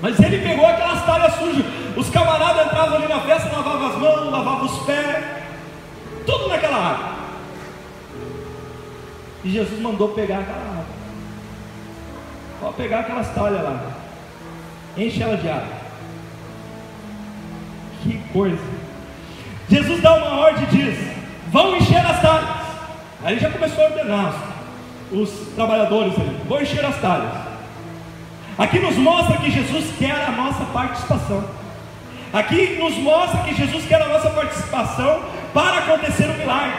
Mas 0.00 0.18
ele 0.18 0.38
pegou 0.38 0.66
aquelas 0.66 1.04
talhas 1.04 1.34
sujas. 1.34 1.66
Os 1.94 2.08
camaradas 2.08 2.66
entravam 2.66 2.96
ali 2.96 3.06
na 3.08 3.20
festa, 3.20 3.54
lavavam 3.54 3.86
as 3.86 3.98
mãos, 3.98 4.32
lavavam 4.32 4.64
os 4.64 4.78
pés, 4.84 5.24
tudo 6.24 6.48
naquela 6.48 6.76
água. 6.76 7.10
E 9.44 9.50
Jesus 9.50 9.80
mandou 9.80 10.08
pegar 10.08 10.38
aquela 10.38 10.62
água. 10.62 10.84
Pode 12.60 12.74
pegar 12.76 13.00
aquelas 13.00 13.34
talhas 13.34 13.62
lá. 13.62 13.99
Enche 14.96 15.22
ela 15.22 15.36
de 15.36 15.48
água. 15.48 15.80
Que 18.02 18.18
coisa. 18.32 18.58
Jesus 19.68 20.02
dá 20.02 20.14
uma 20.14 20.40
ordem 20.40 20.64
e 20.64 20.66
diz: 20.66 20.98
Vão 21.52 21.76
encher 21.76 22.04
as 22.04 22.20
talhas. 22.20 22.60
Aí 23.22 23.38
já 23.38 23.50
começou 23.50 23.84
a 23.84 23.88
ordenar 23.88 24.34
os, 25.12 25.30
trabalhadores 25.54 26.14
ali: 26.18 26.36
Vão 26.48 26.60
encher 26.60 26.84
as 26.84 27.00
talhas. 27.00 27.32
Aqui 28.58 28.78
nos 28.78 28.96
mostra 28.96 29.38
que 29.38 29.50
Jesus 29.50 29.86
quer 29.98 30.26
a 30.26 30.32
nossa 30.32 30.64
participação. 30.64 31.44
Aqui 32.32 32.76
nos 32.78 32.96
mostra 32.98 33.40
que 33.42 33.54
Jesus 33.54 33.84
quer 33.86 34.02
a 34.02 34.08
nossa 34.08 34.30
participação 34.30 35.22
para 35.52 35.78
acontecer 35.78 36.24
o 36.24 36.34
milagre. 36.34 36.74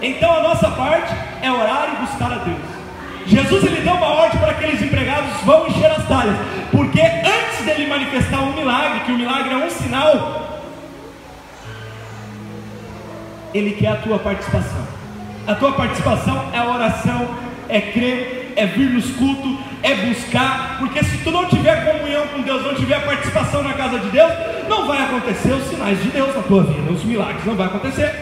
Então 0.00 0.32
a 0.32 0.42
nossa 0.42 0.70
parte 0.70 1.14
é 1.42 1.50
orar 1.50 1.94
e 1.94 2.06
buscar 2.06 2.32
a 2.32 2.38
Deus. 2.38 2.78
Jesus 3.26 3.64
ele 3.64 3.82
deu 3.82 3.94
uma 3.94 4.06
ordem 4.06 4.38
para 4.40 4.52
aqueles 4.52 4.80
empregados 4.80 5.30
vão 5.44 5.66
encher 5.66 5.90
as 5.90 6.08
talhas, 6.08 6.36
porque 6.78 7.00
antes 7.00 7.64
dele 7.64 7.88
manifestar 7.88 8.40
um 8.40 8.52
milagre, 8.54 9.00
que 9.00 9.10
o 9.10 9.18
milagre 9.18 9.52
é 9.52 9.56
um 9.56 9.68
sinal, 9.68 10.62
ele 13.52 13.72
quer 13.72 13.88
a 13.88 13.96
tua 13.96 14.16
participação. 14.20 14.86
A 15.44 15.56
tua 15.56 15.72
participação 15.72 16.50
é 16.52 16.62
oração, 16.62 17.34
é 17.68 17.80
crer, 17.80 18.52
é 18.54 18.64
vir 18.64 18.90
nos 18.90 19.10
cultos, 19.16 19.58
é 19.82 19.92
buscar, 20.06 20.76
porque 20.78 21.02
se 21.02 21.18
tu 21.18 21.32
não 21.32 21.46
tiver 21.46 21.84
comunhão 21.84 22.28
com 22.28 22.42
Deus, 22.42 22.62
não 22.62 22.76
tiver 22.76 23.04
participação 23.04 23.64
na 23.64 23.72
casa 23.72 23.98
de 23.98 24.10
Deus, 24.10 24.32
não 24.68 24.86
vai 24.86 25.02
acontecer 25.02 25.54
os 25.54 25.64
sinais 25.68 26.00
de 26.00 26.10
Deus 26.10 26.32
na 26.32 26.42
tua 26.42 26.62
vida, 26.62 26.92
os 26.92 27.02
milagres 27.02 27.44
não 27.44 27.56
vai 27.56 27.66
acontecer. 27.66 28.14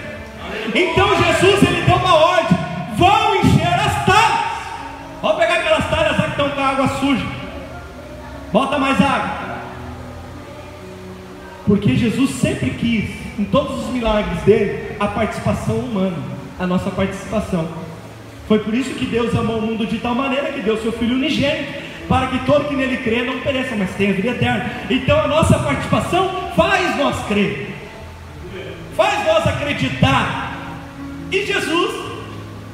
Então 0.74 1.08
Jesus 1.22 1.62
ele 1.62 1.82
deu 1.82 1.96
uma 1.96 2.14
ordem: 2.14 2.58
vão 2.96 3.36
encher 3.36 3.74
as 3.74 4.06
talhas. 4.06 4.46
Vamos 5.20 5.36
pegar 5.36 5.54
aquelas 5.56 5.90
talhas 5.90 6.16
lá 6.16 6.24
que 6.24 6.30
estão 6.30 6.48
com 6.48 6.60
a 6.60 6.68
água 6.68 6.88
suja. 7.00 7.35
Bota 8.56 8.78
mais 8.78 8.98
água. 9.02 9.58
Porque 11.66 11.94
Jesus 11.94 12.30
sempre 12.30 12.70
quis, 12.70 13.10
em 13.38 13.44
todos 13.44 13.84
os 13.84 13.90
milagres 13.90 14.42
dele, 14.44 14.96
a 14.98 15.06
participação 15.08 15.76
humana, 15.76 16.16
a 16.58 16.66
nossa 16.66 16.88
participação. 16.88 17.68
Foi 18.48 18.58
por 18.60 18.72
isso 18.72 18.94
que 18.94 19.04
Deus 19.04 19.34
amou 19.34 19.58
o 19.58 19.60
mundo 19.60 19.86
de 19.86 19.98
tal 19.98 20.14
maneira 20.14 20.52
que 20.52 20.62
deu 20.62 20.80
seu 20.80 20.90
Filho 20.90 21.16
unigênito, 21.16 21.82
para 22.08 22.28
que 22.28 22.46
todo 22.46 22.66
que 22.66 22.74
nele 22.74 22.96
crê 22.96 23.24
não 23.24 23.40
pereça, 23.40 23.76
mas 23.76 23.94
tenha 23.94 24.14
vida 24.14 24.28
eterna. 24.28 24.70
Então 24.88 25.20
a 25.20 25.28
nossa 25.28 25.58
participação 25.58 26.50
faz 26.56 26.96
nós 26.96 27.26
crer, 27.26 27.74
faz 28.96 29.26
nós 29.26 29.46
acreditar. 29.48 30.56
E 31.30 31.44
Jesus 31.44 31.94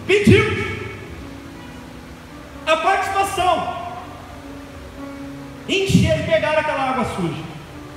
pediu 0.06 0.44
a 2.68 2.76
participação. 2.76 3.81
Encher 5.68 6.20
e 6.20 6.22
pegar 6.24 6.58
aquela 6.58 6.90
água 6.90 7.04
suja, 7.04 7.42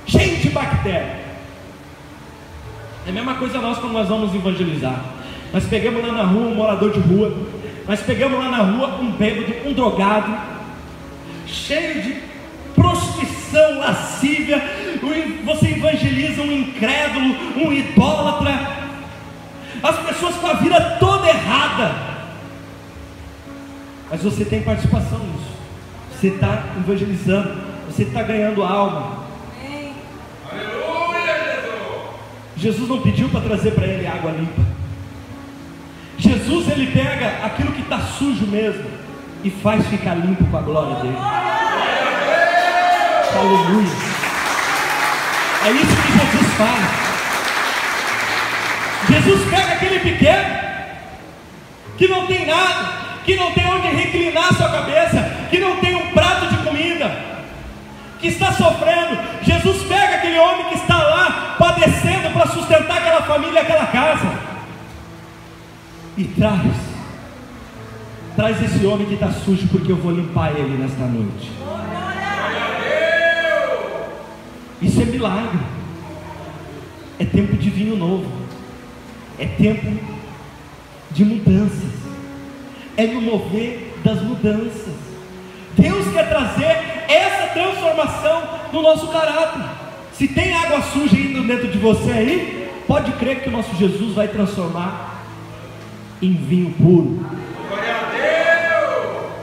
cheia 0.06 0.36
de 0.36 0.50
bactéria. 0.50 1.26
É 3.06 3.10
a 3.10 3.12
mesma 3.12 3.34
coisa 3.34 3.60
nós 3.60 3.78
quando 3.78 3.92
nós 3.92 4.08
vamos 4.08 4.34
evangelizar. 4.34 5.00
Nós 5.52 5.64
pegamos 5.64 6.04
lá 6.04 6.12
na 6.12 6.24
rua 6.24 6.48
um 6.48 6.54
morador 6.54 6.90
de 6.90 7.00
rua, 7.00 7.32
nós 7.86 8.00
pegamos 8.00 8.38
lá 8.38 8.50
na 8.50 8.58
rua 8.58 8.98
um 9.00 9.12
bêbado, 9.12 9.68
um 9.68 9.72
drogado, 9.72 10.36
cheio 11.46 12.02
de 12.02 12.16
prostituição 12.74 13.78
lascívia. 13.78 14.62
Você 15.44 15.68
evangeliza 15.68 16.42
um 16.42 16.52
incrédulo, 16.52 17.34
um 17.56 17.72
idólatra, 17.72 18.52
as 19.82 19.98
pessoas 20.00 20.34
com 20.36 20.46
a 20.46 20.54
vida 20.54 20.96
toda 20.98 21.28
errada. 21.28 21.94
Mas 24.10 24.22
você 24.22 24.44
tem 24.44 24.62
participação 24.62 25.18
nisso. 25.18 25.55
Você 26.18 26.28
está 26.28 26.64
evangelizando, 26.78 27.60
você 27.86 28.04
está 28.04 28.22
ganhando 28.22 28.62
alma. 28.62 29.26
Aleluia, 30.50 31.34
Jesus. 31.44 31.66
Jesus 32.56 32.88
não 32.88 33.02
pediu 33.02 33.28
para 33.28 33.42
trazer 33.42 33.72
para 33.72 33.86
ele 33.86 34.06
água 34.06 34.30
limpa. 34.30 34.62
Jesus 36.16 36.70
ele 36.70 36.86
pega 36.86 37.44
aquilo 37.44 37.72
que 37.72 37.82
está 37.82 38.00
sujo 38.00 38.46
mesmo 38.46 38.84
e 39.44 39.50
faz 39.50 39.86
ficar 39.88 40.14
limpo 40.14 40.46
com 40.46 40.56
a 40.56 40.62
glória 40.62 40.96
dele. 40.96 41.18
Aleluia. 43.38 43.92
É 45.66 45.70
isso 45.70 45.96
que 45.96 46.12
Jesus 46.12 46.54
faz. 46.56 47.06
Jesus 49.10 49.50
pega 49.50 49.72
aquele 49.74 49.98
pequeno 50.00 50.56
que 51.98 52.08
não 52.08 52.26
tem 52.26 52.46
nada, 52.46 52.92
que 53.22 53.36
não 53.36 53.52
tem 53.52 53.66
onde 53.66 53.88
reclinar 53.88 54.54
sua 54.54 54.70
cabeça, 54.70 55.35
que 55.50 55.58
não 55.58 55.76
tem 55.76 55.94
um 55.94 56.10
prato 56.12 56.46
de 56.48 56.56
comida, 56.58 57.10
que 58.20 58.28
está 58.28 58.52
sofrendo. 58.52 59.18
Jesus 59.42 59.82
pega 59.84 60.16
aquele 60.16 60.38
homem 60.38 60.66
que 60.66 60.74
está 60.74 60.96
lá 60.96 61.56
padecendo 61.58 62.30
para 62.32 62.46
sustentar 62.48 62.98
aquela 62.98 63.22
família, 63.22 63.62
aquela 63.62 63.86
casa, 63.86 64.32
e 66.16 66.24
traz, 66.24 66.72
traz 68.34 68.62
esse 68.62 68.86
homem 68.86 69.06
que 69.06 69.14
está 69.14 69.30
sujo, 69.30 69.68
porque 69.68 69.92
eu 69.92 69.96
vou 69.96 70.12
limpar 70.12 70.52
ele 70.52 70.76
nesta 70.78 71.04
noite. 71.04 71.50
Isso 74.80 75.00
é 75.00 75.04
milagre. 75.06 75.58
É 77.18 77.24
tempo 77.24 77.56
de 77.56 77.70
vinho 77.70 77.96
novo. 77.96 78.30
É 79.38 79.46
tempo 79.46 79.86
de 81.10 81.24
mudanças. 81.24 81.92
É 82.96 83.06
no 83.06 83.20
mover 83.22 83.94
das 84.04 84.20
mudanças. 84.22 84.95
Deus 85.76 86.06
quer 86.12 86.28
trazer 86.28 87.04
essa 87.08 87.48
transformação 87.48 88.42
no 88.72 88.82
nosso 88.82 89.08
caráter. 89.08 89.62
Se 90.12 90.28
tem 90.28 90.54
água 90.54 90.80
suja 90.82 91.16
indo 91.16 91.46
dentro 91.46 91.68
de 91.68 91.78
você 91.78 92.10
aí, 92.10 92.70
pode 92.86 93.12
crer 93.12 93.42
que 93.42 93.48
o 93.48 93.52
nosso 93.52 93.74
Jesus 93.76 94.14
vai 94.14 94.28
transformar 94.28 95.24
em 96.22 96.32
vinho 96.32 96.70
puro. 96.72 97.26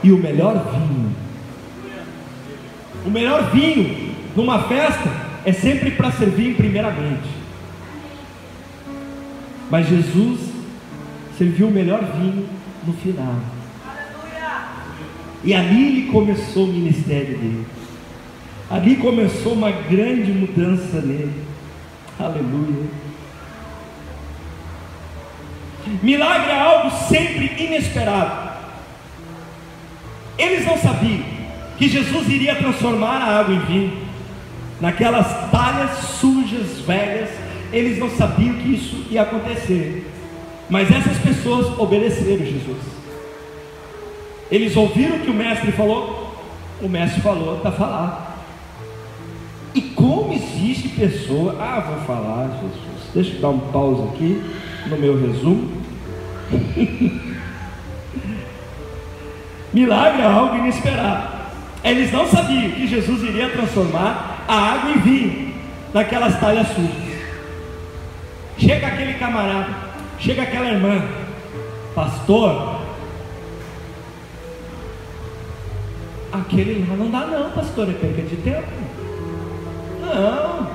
E 0.02 0.12
o 0.12 0.18
melhor 0.18 0.54
vinho. 0.72 1.16
O 3.06 3.10
melhor 3.10 3.50
vinho 3.50 4.14
numa 4.34 4.64
festa 4.64 5.10
é 5.44 5.52
sempre 5.52 5.92
para 5.92 6.10
servir 6.10 6.56
primeiramente. 6.56 7.28
Mas 9.70 9.88
Jesus 9.88 10.40
serviu 11.38 11.68
o 11.68 11.70
melhor 11.70 12.02
vinho 12.02 12.48
no 12.86 12.92
final. 12.94 13.36
E 15.44 15.52
ali 15.52 15.86
ele 15.86 16.10
começou 16.10 16.64
o 16.64 16.72
ministério 16.72 17.38
dele. 17.38 17.66
Ali 18.70 18.96
começou 18.96 19.52
uma 19.52 19.70
grande 19.70 20.32
mudança 20.32 21.00
nele. 21.00 21.32
Aleluia. 22.18 22.88
Milagre 26.02 26.50
é 26.50 26.60
algo 26.60 26.90
sempre 27.08 27.52
inesperado. 27.62 28.54
Eles 30.38 30.64
não 30.64 30.78
sabiam 30.78 31.22
que 31.76 31.88
Jesus 31.88 32.28
iria 32.28 32.56
transformar 32.56 33.18
a 33.18 33.40
água 33.40 33.54
em 33.54 33.60
vinho. 33.60 33.98
Naquelas 34.80 35.50
talhas 35.50 35.98
sujas, 36.20 36.80
velhas, 36.86 37.30
eles 37.72 37.98
não 37.98 38.10
sabiam 38.10 38.54
que 38.54 38.74
isso 38.74 39.04
ia 39.10 39.22
acontecer. 39.22 40.10
Mas 40.70 40.90
essas 40.90 41.18
pessoas 41.18 41.78
obedeceram 41.78 42.46
Jesus. 42.46 43.03
Eles 44.54 44.76
ouviram 44.76 45.16
o 45.16 45.18
que 45.18 45.30
o 45.30 45.34
mestre 45.34 45.72
falou, 45.72 46.32
o 46.80 46.88
mestre 46.88 47.20
falou, 47.20 47.56
está 47.56 47.72
falado. 47.72 48.34
E 49.74 49.80
como 49.80 50.32
existe 50.32 50.90
pessoa, 50.90 51.56
ah, 51.60 51.80
vou 51.80 51.98
falar, 52.06 52.50
Jesus, 52.62 53.10
deixa 53.12 53.32
eu 53.32 53.40
dar 53.40 53.48
um 53.48 53.58
pause 53.58 54.04
aqui 54.04 54.40
no 54.86 54.96
meu 54.96 55.20
resumo. 55.20 55.72
Milagre 59.74 60.22
é 60.22 60.24
algo 60.24 60.56
inesperado. 60.58 61.34
Eles 61.82 62.12
não 62.12 62.28
sabiam 62.28 62.70
que 62.70 62.86
Jesus 62.86 63.24
iria 63.24 63.48
transformar 63.48 64.44
a 64.46 64.54
água 64.54 64.92
em 64.92 65.00
vinho 65.00 65.52
naquelas 65.92 66.38
talhas 66.38 66.68
sujas. 66.68 67.18
Chega 68.56 68.86
aquele 68.86 69.14
camarada, 69.14 69.74
chega 70.20 70.42
aquela 70.42 70.70
irmã, 70.70 71.02
pastor, 71.92 72.73
aquele 76.40 76.86
lá 76.88 76.96
não 76.96 77.10
dá 77.10 77.20
não, 77.26 77.50
pastor, 77.50 77.88
é 77.88 77.92
perca 77.92 78.22
de 78.22 78.36
tempo. 78.36 78.66
Não, 80.00 80.66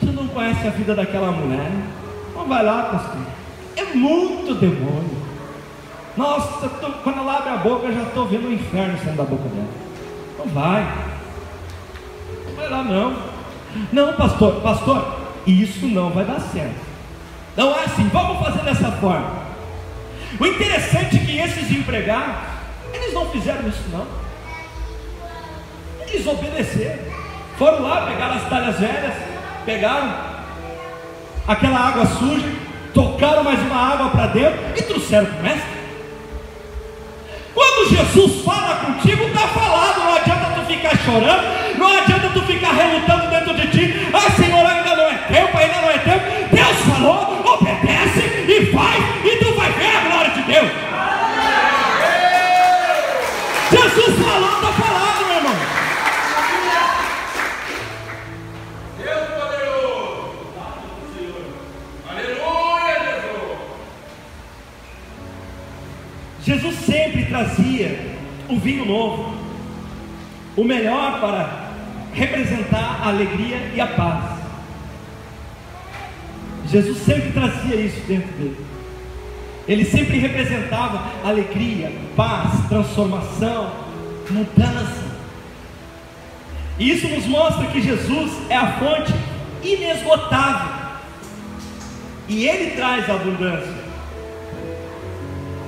você 0.00 0.12
não 0.12 0.28
conhece 0.28 0.66
a 0.66 0.70
vida 0.70 0.94
daquela 0.94 1.30
mulher. 1.32 1.70
Não 2.34 2.46
vai 2.46 2.64
lá, 2.64 2.82
pastor. 2.84 3.20
É 3.76 3.84
muito 3.94 4.54
demônio. 4.54 5.20
Nossa, 6.16 6.68
tô- 6.68 6.90
quando 7.04 7.18
ela 7.20 7.38
abre 7.38 7.50
a 7.50 7.56
boca, 7.56 7.86
eu 7.86 7.94
já 7.94 8.02
estou 8.02 8.26
vendo 8.26 8.48
o 8.48 8.52
inferno 8.52 8.98
saindo 8.98 9.16
da 9.16 9.24
boca 9.24 9.48
dela. 9.48 9.68
Não 10.38 10.46
vai. 10.46 10.82
Não 12.46 12.54
vai 12.56 12.68
lá 12.68 12.82
não. 12.82 13.16
Não, 13.92 14.12
pastor, 14.14 14.60
pastor, 14.60 15.20
isso 15.46 15.86
não 15.86 16.10
vai 16.10 16.24
dar 16.24 16.40
certo. 16.40 16.90
Não 17.56 17.72
é 17.74 17.84
assim, 17.84 18.08
vamos 18.12 18.38
fazer 18.44 18.62
dessa 18.64 18.90
forma. 18.92 19.40
O 20.38 20.46
interessante 20.46 21.16
é 21.16 21.20
que 21.20 21.38
esses 21.38 21.70
empregados, 21.70 22.36
eles 22.92 23.12
não 23.14 23.26
fizeram 23.30 23.68
isso 23.68 23.82
não. 23.92 24.06
Eles 26.12 26.26
obedeceram. 26.26 26.98
Foram 27.56 27.82
lá, 27.82 28.06
pegaram 28.06 28.34
as 28.36 28.48
talhas 28.48 28.78
velhas, 28.78 29.14
pegaram 29.64 30.12
aquela 31.46 31.78
água 31.78 32.06
suja, 32.06 32.48
tocaram 32.94 33.44
mais 33.44 33.60
uma 33.60 33.76
água 33.76 34.10
para 34.10 34.26
dentro 34.28 34.58
e 34.76 34.82
trouxeram 34.82 35.26
para 35.26 35.38
o 35.38 35.42
mestre. 35.42 35.80
Quando 37.54 37.90
Jesus 37.90 38.44
fala 38.44 38.76
contigo, 38.76 39.24
está 39.24 39.48
falado, 39.48 40.00
não 40.00 40.14
adianta 40.14 40.52
tu 40.54 40.66
ficar 40.66 40.96
chorando, 40.98 41.78
não 41.78 41.98
adianta 41.98 42.30
tu 42.32 42.42
ficar 42.42 42.72
relutando 42.72 43.26
dentro 43.28 43.54
de 43.54 43.66
ti, 43.68 44.06
ah 44.12 44.30
Senhor, 44.30 44.79
o 70.60 70.64
melhor 70.64 71.20
para 71.20 71.70
representar 72.12 73.00
a 73.02 73.08
alegria 73.08 73.70
e 73.74 73.80
a 73.80 73.86
paz. 73.86 74.40
Jesus 76.66 76.98
sempre 76.98 77.32
trazia 77.32 77.76
isso 77.76 78.00
dentro 78.06 78.30
dele. 78.32 78.66
Ele 79.66 79.84
sempre 79.86 80.18
representava 80.18 81.02
alegria, 81.24 81.90
paz, 82.14 82.68
transformação, 82.68 83.72
mudança. 84.28 85.10
E 86.78 86.90
isso 86.90 87.08
nos 87.08 87.24
mostra 87.24 87.66
que 87.68 87.80
Jesus 87.80 88.30
é 88.50 88.56
a 88.56 88.72
fonte 88.78 89.14
inesgotável. 89.64 90.78
E 92.28 92.46
Ele 92.46 92.72
traz 92.72 93.08
abundância. 93.08 93.80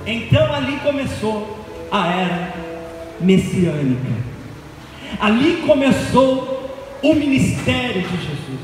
Então 0.06 0.52
ali 0.54 0.76
começou 0.80 1.64
a 1.90 2.08
era 2.08 2.54
messiânica. 3.22 4.31
Ali 5.20 5.62
começou 5.66 6.70
o 7.02 7.14
ministério 7.14 8.02
de 8.02 8.16
Jesus. 8.16 8.60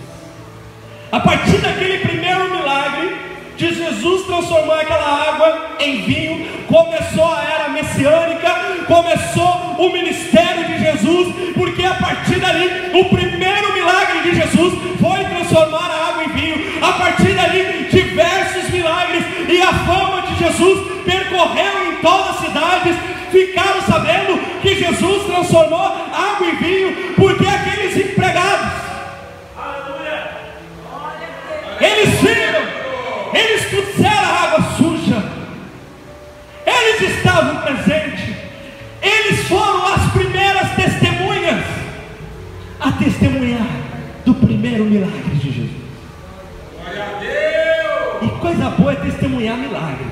A 1.11 1.21
partir 1.21 1.59
daquele 1.59 1.99
primeiro 1.99 2.51
milagre, 2.51 3.29
de 3.59 3.75
Jesus 3.75 4.25
transformar 4.25 4.81
aquela 4.83 5.31
água 5.31 5.77
em 5.81 6.03
vinho, 6.03 6.47
começou 6.69 7.25
a 7.25 7.43
era 7.43 7.69
messiânica, 7.71 8.55
começou 8.87 9.75
o 9.79 9.93
ministério 9.93 10.65
de 10.65 10.79
Jesus, 10.79 11.35
porque 11.55 11.85
a 11.85 11.95
partir 11.95 12.39
dali, 12.39 12.71
o 12.95 13.05
primeiro 13.07 13.73
milagre 13.75 14.21
de 14.23 14.37
Jesus 14.37 14.75
foi 15.01 15.25
transformar 15.25 15.91
a 15.91 16.09
água 16.09 16.25
em 16.25 16.29
vinho. 16.29 16.85
A 16.85 16.93
partir 16.93 17.35
dali, 17.35 17.89
diversos 17.91 18.71
milagres 18.71 19.25
e 19.49 19.61
a 19.61 19.73
fama 19.73 20.23
de 20.23 20.39
Jesus 20.39 20.87
percorreu 21.05 21.93
em 21.93 21.97
todas 21.97 22.29
as 22.29 22.47
cidades, 22.47 22.97
ficaram 23.31 23.83
sabendo 23.83 24.61
que 24.61 24.75
Jesus 24.75 25.25
transformou 25.25 25.81
água 25.81 26.47
em 26.47 26.57
vinho, 26.57 27.15
porque 27.15 27.47
aqueles 27.47 27.97
empregados, 27.97 28.73
eles 31.81 32.21
viram, 32.21 32.63
eles 33.35 33.69
trouxeram 33.71 34.19
a 34.19 34.43
água 34.43 34.77
suja, 34.77 35.23
eles 36.67 37.17
estavam 37.17 37.57
presentes, 37.63 38.37
eles 39.01 39.49
foram 39.49 39.87
as 39.95 40.13
primeiras 40.13 40.71
testemunhas 40.75 41.65
a 42.81 42.93
testemunhar 42.93 43.67
do 44.25 44.35
primeiro 44.35 44.85
milagre 44.85 45.35
de 45.35 45.51
Jesus. 45.51 45.71
E 48.23 48.29
coisa 48.41 48.71
boa 48.71 48.93
é 48.93 48.97
testemunhar 48.97 49.57
milagre. 49.57 50.07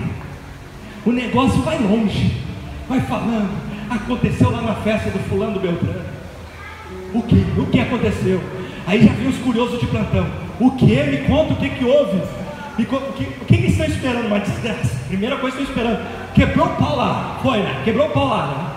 O 1.05 1.13
negócio 1.13 1.63
vai 1.63 1.79
longe, 1.79 2.46
vai 2.89 3.01
falando. 3.01 3.51
Aconteceu 3.91 4.51
lá 4.51 4.63
na 4.63 4.75
festa 4.77 5.11
do 5.11 5.19
fulano 5.29 5.61
Beltrano. 5.61 6.05
O 7.15 7.23
que? 7.23 7.47
O 7.59 7.67
que 7.67 7.81
aconteceu? 7.81 8.43
Aí 8.87 9.05
já 9.05 9.13
vem 9.13 9.29
os 9.29 9.39
curiosos 9.39 9.81
de 9.81 9.87
plantão. 9.87 10.27
O 10.61 10.71
que? 10.73 10.87
Me 10.87 11.19
conta 11.19 11.53
o 11.53 11.57
que, 11.57 11.69
que 11.71 11.85
houve. 11.85 12.21
Me 12.79 12.85
o, 12.85 12.87
que, 12.87 13.25
o 13.25 13.45
que, 13.47 13.57
que 13.57 13.67
estão 13.67 13.87
esperando? 13.87 14.27
Uma 14.27 14.41
desgraça. 14.41 15.01
Primeira 15.09 15.37
coisa 15.37 15.57
que 15.57 15.63
estão 15.63 15.83
esperando. 15.83 16.07
Quebrou 16.35 16.67
o 16.67 16.77
pau 16.77 16.97
lá. 16.97 17.39
Foi, 17.43 17.59
né? 17.59 17.83
Quebrou 17.85 18.07
o 18.07 18.11
pau 18.11 18.29
lá. 18.29 18.47
Né? 18.47 18.71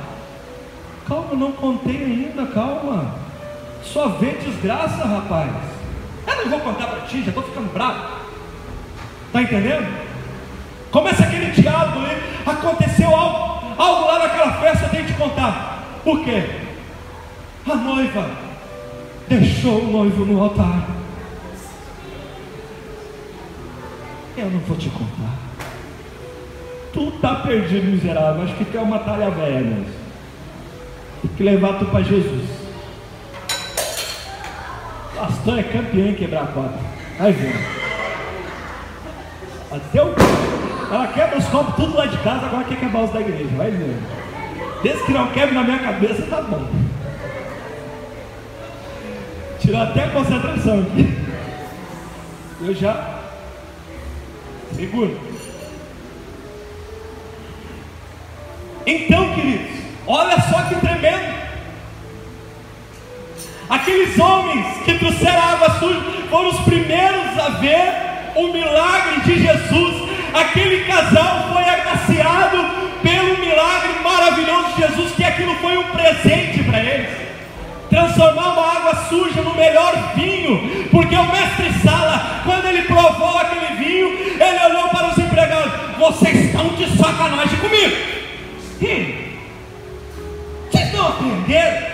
Calma, 1.08 1.34
não 1.34 1.52
contei 1.52 2.04
ainda, 2.04 2.46
calma. 2.48 3.16
Só 3.84 4.10
vê 4.10 4.32
desgraça, 4.32 5.06
rapaz. 5.06 5.50
Eu 6.28 6.36
não 6.38 6.50
vou 6.52 6.60
contar 6.60 6.86
para 6.88 7.02
ti, 7.08 7.22
já 7.24 7.30
estou 7.30 7.44
ficando 7.44 7.74
bravo. 7.74 8.20
Está 9.28 9.42
entendendo? 9.42 9.88
Começa 10.92 11.24
aquele 11.24 11.52
diálogo 11.52 12.00
ali. 12.00 12.18
Aconteceu 12.46 13.14
algo, 13.14 13.59
algo 13.80 14.08
lá 14.08 14.20
naquela 14.20 14.54
festa, 14.54 14.90
tenho 14.90 15.06
que 15.06 15.14
contar. 15.14 15.84
Por 16.04 16.24
quê? 16.24 16.44
A 17.70 17.76
noiva 17.76 18.30
deixou 19.28 19.84
o 19.84 19.92
noivo 19.92 20.26
no 20.26 20.44
altar. 20.44 20.88
Eu 24.38 24.50
não 24.50 24.60
vou 24.60 24.78
te 24.78 24.90
contar. 24.90 25.34
Tu 26.94 27.12
tá 27.20 27.36
perdido, 27.36 27.92
miserável. 27.92 28.44
Acho 28.44 28.56
que 28.56 28.66
tu 28.66 28.78
é 28.78 28.82
uma 28.82 29.00
talha 29.00 29.30
velha 29.30 29.62
mesmo. 29.62 29.86
Tem 31.22 31.32
que 31.38 31.44
levar 31.44 31.78
tu 31.78 31.86
para 31.86 32.04
Jesus. 32.04 32.50
Pastor 35.16 35.60
é 35.60 35.64
campeão 35.64 36.08
em 36.08 36.16
quebrar 36.16 36.44
a 36.44 36.48
quadra. 36.48 36.80
Vai 37.18 37.32
ver. 37.34 37.56
Até 39.72 40.02
o. 40.02 40.16
Ela 40.92 41.08
quebra 41.08 41.38
os 41.38 41.46
copos 41.46 41.76
tudo 41.76 41.96
lá 41.96 42.08
de 42.08 42.18
casa, 42.18 42.48
agora 42.48 42.64
quer 42.64 42.80
quebrar 42.80 43.04
os 43.04 43.12
da 43.12 43.22
igreja. 43.22 43.56
Vai 43.56 43.70
ver. 43.70 43.96
Desde 44.82 45.04
que 45.04 45.12
não 45.12 45.28
quebre 45.28 45.54
na 45.54 45.64
minha 45.64 45.80
cabeça, 45.80 46.24
tá 46.24 46.42
bom. 46.42 46.68
Tirou 49.60 49.82
até 49.82 50.06
a 50.06 50.10
concentração 50.10 50.80
aqui. 50.80 51.18
Eu 52.62 52.74
já. 52.74 53.20
Seguro. 54.76 55.20
Então, 58.86 59.34
queridos, 59.36 59.84
olha 60.08 60.42
só 60.42 60.62
que 60.64 60.76
tremendo. 60.76 61.40
Aqueles 63.70 64.18
homens 64.18 64.66
que 64.84 64.98
trouxeram 64.98 65.42
água 65.42 65.70
suja 65.78 66.02
foram 66.30 66.50
os 66.50 66.60
primeiros 66.62 67.38
a 67.38 67.50
ver 67.50 67.94
o 68.36 68.52
milagre 68.52 69.22
de 69.22 69.44
Jesus. 69.44 70.10
Aquele 70.34 70.86
casal 70.86 71.50
foi 71.54 71.64
agraciado 71.64 72.58
pelo 73.02 73.38
milagre 73.40 74.00
maravilhoso 74.04 74.74
de 74.76 74.82
Jesus, 74.82 75.12
que 75.16 75.24
aquilo 75.24 75.56
foi 75.56 75.78
um 75.78 75.84
presente 75.84 76.64
para 76.64 76.80
eles 76.80 77.30
transformar 77.90 78.54
uma 78.54 78.78
água 78.78 78.96
suja 79.10 79.42
no 79.42 79.56
melhor 79.56 80.14
vinho, 80.16 80.88
porque 80.92 81.16
o 81.16 81.26
mestre 81.26 81.74
Sala, 81.84 82.42
quando 82.46 82.66
ele 82.66 82.84
provou 82.84 83.38
aquele 83.38 83.76
vinho, 83.84 84.08
ele 84.10 84.66
olhou 84.66 84.90
para 84.90 85.08
os 85.08 85.18
empregados: 85.18 85.72
vocês 85.98 86.46
estão 86.46 86.68
de 86.70 86.86
sacanagem 86.98 87.58
comigo. 87.60 87.96
Hum, 88.82 89.14
vocês 90.72 90.94
não 90.94 91.08
aprenderam? 91.08 91.88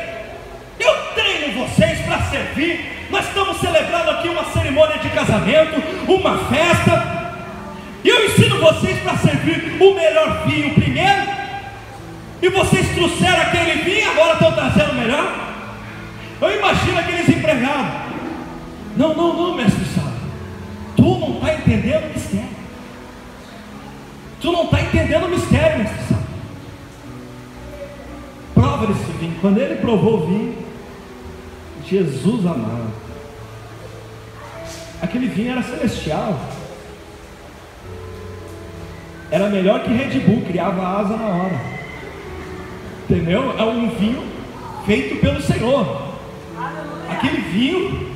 Eu 0.79 0.93
treino 1.15 1.65
vocês 1.65 1.99
para 2.01 2.21
servir. 2.23 3.07
Nós 3.09 3.25
estamos 3.27 3.57
celebrando 3.59 4.11
aqui 4.11 4.27
uma 4.27 4.43
cerimônia 4.45 4.97
de 4.97 5.09
casamento, 5.09 5.81
uma 6.07 6.37
festa. 6.49 7.24
O 9.89 9.95
melhor 9.95 10.47
vinho 10.47 10.73
primeiro. 10.73 11.35
E 12.41 12.49
vocês 12.49 12.87
trouxeram 12.95 13.41
aquele 13.41 13.83
vinho, 13.83 14.11
agora 14.11 14.33
estão 14.33 14.51
trazendo 14.51 14.91
o 14.91 14.95
melhor. 14.95 15.45
Eu 16.41 16.57
imagino 16.57 16.99
aqueles 16.99 17.29
empregados. 17.29 18.05
Não, 18.97 19.13
não, 19.15 19.33
não, 19.33 19.55
mestre 19.55 19.85
Sala. 19.85 20.13
Tu 20.95 21.03
não 21.03 21.35
está 21.35 21.53
entendendo 21.53 22.05
o 22.05 22.13
mistério. 22.13 22.49
Tu 24.41 24.51
não 24.51 24.63
está 24.65 24.81
entendendo 24.81 25.25
o 25.25 25.29
mistério, 25.29 25.79
mestre 25.79 26.03
Sala. 26.09 26.23
Prova 28.53 28.87
desse 28.87 29.11
vinho. 29.19 29.37
Quando 29.41 29.57
ele 29.59 29.75
provou 29.75 30.23
o 30.23 30.27
vinho, 30.27 30.65
Jesus 31.87 32.45
amado. 32.45 32.93
Aquele 35.01 35.27
vinho 35.27 35.51
era 35.51 35.63
celestial. 35.63 36.39
Era 39.35 39.49
melhor 39.49 39.81
que 39.81 39.91
Red 39.91 40.17
Bull, 40.21 40.43
criava 40.47 41.01
asa 41.01 41.17
na 41.17 41.25
hora. 41.25 41.59
Entendeu? 43.03 43.53
É 43.59 43.63
um 43.63 43.89
vinho 43.89 44.23
feito 44.85 45.17
pelo 45.17 45.41
Senhor. 45.41 46.03
Aquele 47.09 47.41
vinho 47.41 48.11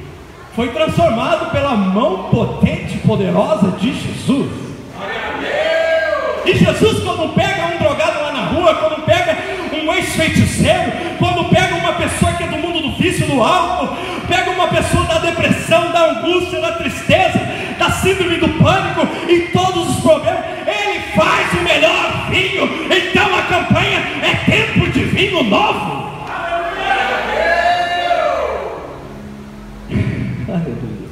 foi 0.56 0.70
transformado 0.70 1.52
pela 1.52 1.76
mão 1.76 2.30
potente 2.30 2.96
e 2.96 3.00
poderosa 3.00 3.72
de 3.72 3.94
Jesus. 3.94 4.50
E 6.46 6.54
Jesus, 6.54 7.04
quando 7.04 7.36
pega 7.36 7.66
um 7.66 7.78
drogado 7.80 8.22
lá 8.22 8.32
na 8.32 8.46
rua, 8.46 8.76
quando 8.76 9.04
pega 9.04 9.38
um 9.74 9.94
ex-feiticeiro, 9.94 10.94
quando 11.18 11.50
pega 11.50 11.76
uma 11.76 11.94
pessoa 11.96 12.32
que 12.32 12.44
é 12.44 12.48
do 12.48 12.60
mundo 12.60 12.82
do 12.82 12.92
vício, 12.96 13.28
do 13.28 13.44
álcool, 13.44 13.94
pega 14.26 14.52
uma 14.52 14.70
pessoa 14.70 15.04
da 15.04 15.18
depressão, 15.18 15.92
da 15.92 16.12
angústia, 16.12 16.62
da 16.62 16.72
tristeza, 16.72 17.42
da 17.78 17.92
síndrome 17.92 18.38
do 18.38 18.48
pânico 18.64 19.06
e 19.28 19.50
todos 19.52 19.90
os 19.90 20.00
problemas, 20.02 20.59
faz 21.20 21.54
o 21.54 21.64
melhor 21.64 22.30
vinho. 22.30 22.64
Então 22.90 23.36
a 23.36 23.42
campanha 23.44 24.00
é 24.24 24.36
tempo 24.50 24.90
de 24.90 25.04
vinho 25.04 25.44
novo. 25.44 26.10
Aleluia. 30.48 31.10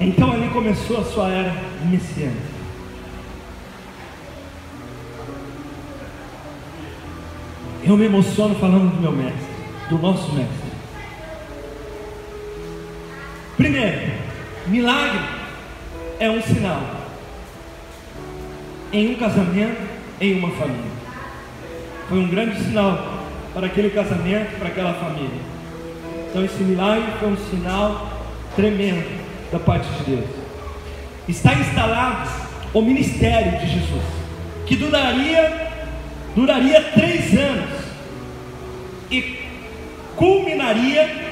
Então 0.00 0.32
ali 0.32 0.48
começou 0.48 1.00
a 1.00 1.04
sua 1.04 1.28
era 1.28 1.54
messiânica. 1.84 2.54
Eu 7.84 7.96
me 7.96 8.06
emociono 8.06 8.54
falando 8.56 8.96
do 8.96 9.00
meu 9.00 9.12
mestre, 9.12 9.54
do 9.90 9.98
nosso 9.98 10.32
mestre. 10.32 10.64
Primeiro, 13.56 14.12
milagre 14.66 15.20
é 16.18 16.30
um 16.30 16.42
sinal 16.42 17.03
em 18.94 19.10
um 19.10 19.16
casamento, 19.16 19.82
em 20.20 20.38
uma 20.38 20.50
família. 20.52 20.92
Foi 22.08 22.18
um 22.18 22.28
grande 22.28 22.62
sinal 22.62 23.24
para 23.52 23.66
aquele 23.66 23.90
casamento, 23.90 24.56
para 24.58 24.68
aquela 24.68 24.94
família. 24.94 25.40
Então 26.30 26.44
esse 26.44 26.62
milagre 26.62 27.10
foi 27.18 27.28
um 27.28 27.36
sinal 27.36 28.08
tremendo 28.54 29.04
da 29.50 29.58
parte 29.58 29.88
de 29.98 30.04
Deus. 30.04 30.30
Está 31.28 31.54
instalado 31.54 32.30
o 32.72 32.80
ministério 32.80 33.58
de 33.58 33.66
Jesus, 33.66 34.04
que 34.64 34.76
duraria 34.76 35.72
duraria 36.36 36.80
três 36.92 37.32
anos 37.38 37.70
e 39.10 39.38
culminaria 40.16 41.24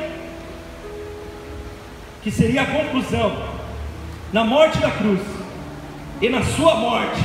que 2.23 2.31
seria 2.31 2.63
a 2.63 2.67
conclusão, 2.67 3.37
na 4.33 4.45
morte 4.45 4.79
da 4.79 4.91
cruz 4.93 5.21
e 6.21 6.29
na 6.29 6.43
sua 6.43 6.77
morte, 6.77 7.21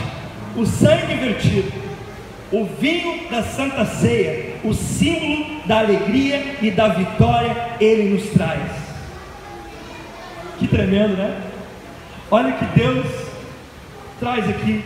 o 0.55 0.65
sangue 0.65 1.15
vertido, 1.15 1.71
o 2.51 2.65
vinho 2.65 3.29
da 3.29 3.43
santa 3.43 3.85
ceia, 3.85 4.55
o 4.63 4.73
símbolo 4.73 5.61
da 5.65 5.79
alegria 5.79 6.55
e 6.61 6.71
da 6.71 6.87
vitória, 6.87 7.75
ele 7.79 8.15
nos 8.15 8.29
traz. 8.29 8.71
Que 10.57 10.67
tremendo, 10.67 11.17
né? 11.17 11.41
Olha 12.31 12.53
que 12.53 12.65
Deus 12.79 13.05
traz 14.19 14.49
aqui 14.49 14.83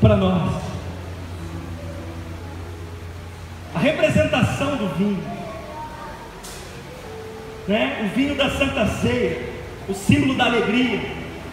para 0.00 0.16
nós. 0.16 0.62
A 3.74 3.78
representação 3.78 4.76
do 4.76 4.88
vinho, 4.96 5.22
né? 7.68 8.04
O 8.04 8.16
vinho 8.16 8.34
da 8.34 8.48
Santa 8.50 8.86
Ceia, 8.86 9.50
o 9.88 9.94
símbolo 9.94 10.34
da 10.34 10.46
alegria 10.46 11.00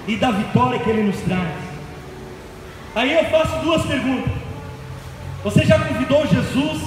e 0.08 0.16
da 0.16 0.32
vitória 0.32 0.80
que 0.80 0.90
ele 0.90 1.04
nos 1.04 1.20
traz. 1.22 1.73
Aí 2.96 3.14
eu 3.14 3.26
faço 3.26 3.58
duas 3.64 3.84
perguntas. 3.86 4.32
Você 5.44 5.66
já 5.66 5.80
convidou 5.80 6.28
Jesus 6.28 6.82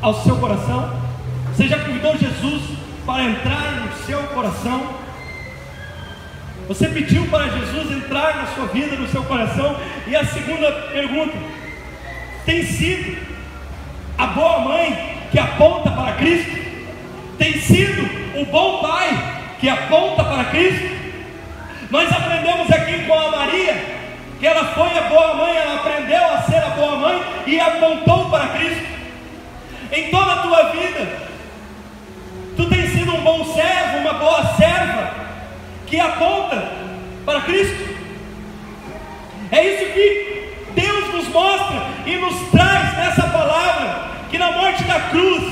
ao 0.00 0.14
seu 0.22 0.36
coração? 0.36 0.96
Você 1.48 1.66
já 1.66 1.78
convidou 1.78 2.16
Jesus 2.16 2.62
para 3.04 3.24
entrar 3.24 3.72
no 3.84 4.06
seu 4.06 4.22
coração? 4.28 4.94
Você 6.68 6.88
pediu 6.88 7.26
para 7.26 7.48
Jesus 7.48 7.90
entrar 7.90 8.36
na 8.36 8.46
sua 8.46 8.66
vida, 8.66 8.96
no 8.96 9.08
seu 9.08 9.24
coração? 9.24 9.76
E 10.06 10.14
a 10.14 10.24
segunda 10.24 10.70
pergunta: 10.92 11.36
tem 12.46 12.64
sido 12.64 13.18
a 14.16 14.26
boa 14.28 14.60
mãe 14.60 15.18
que 15.32 15.38
aponta 15.38 15.90
para 15.90 16.12
Cristo? 16.12 16.64
Tem 17.36 17.60
sido 17.60 18.40
o 18.40 18.46
bom 18.46 18.80
pai 18.80 19.56
que 19.58 19.68
aponta 19.68 20.22
para 20.22 20.44
Cristo? 20.44 20.94
Nós 21.90 22.10
aprendemos 22.10 22.70
aqui 22.70 23.04
com 23.04 23.14
a 23.14 23.30
Maria 23.32 24.03
que 24.38 24.46
ela 24.46 24.64
foi 24.74 24.98
a 24.98 25.02
boa 25.02 25.34
mãe, 25.34 25.56
ela 25.56 25.74
aprendeu 25.76 26.24
a 26.24 26.42
ser 26.42 26.56
a 26.56 26.70
boa 26.70 26.96
mãe 26.96 27.22
e 27.46 27.60
apontou 27.60 28.30
para 28.30 28.48
Cristo. 28.48 28.84
Em 29.92 30.10
toda 30.10 30.32
a 30.32 30.42
tua 30.42 30.62
vida, 30.70 31.18
tu 32.56 32.68
tens 32.68 32.92
sido 32.92 33.14
um 33.14 33.20
bom 33.20 33.44
servo, 33.54 33.98
uma 33.98 34.14
boa 34.14 34.54
serva 34.56 35.10
que 35.86 36.00
aponta 36.00 36.72
para 37.24 37.40
Cristo. 37.42 37.94
É 39.52 39.64
isso 39.64 39.92
que 39.92 40.54
Deus 40.74 41.14
nos 41.14 41.28
mostra 41.28 41.82
e 42.06 42.16
nos 42.16 42.34
traz 42.50 42.96
nessa 42.96 43.22
palavra: 43.28 44.10
que 44.30 44.38
na 44.38 44.50
morte 44.52 44.82
da 44.84 45.00
cruz, 45.10 45.44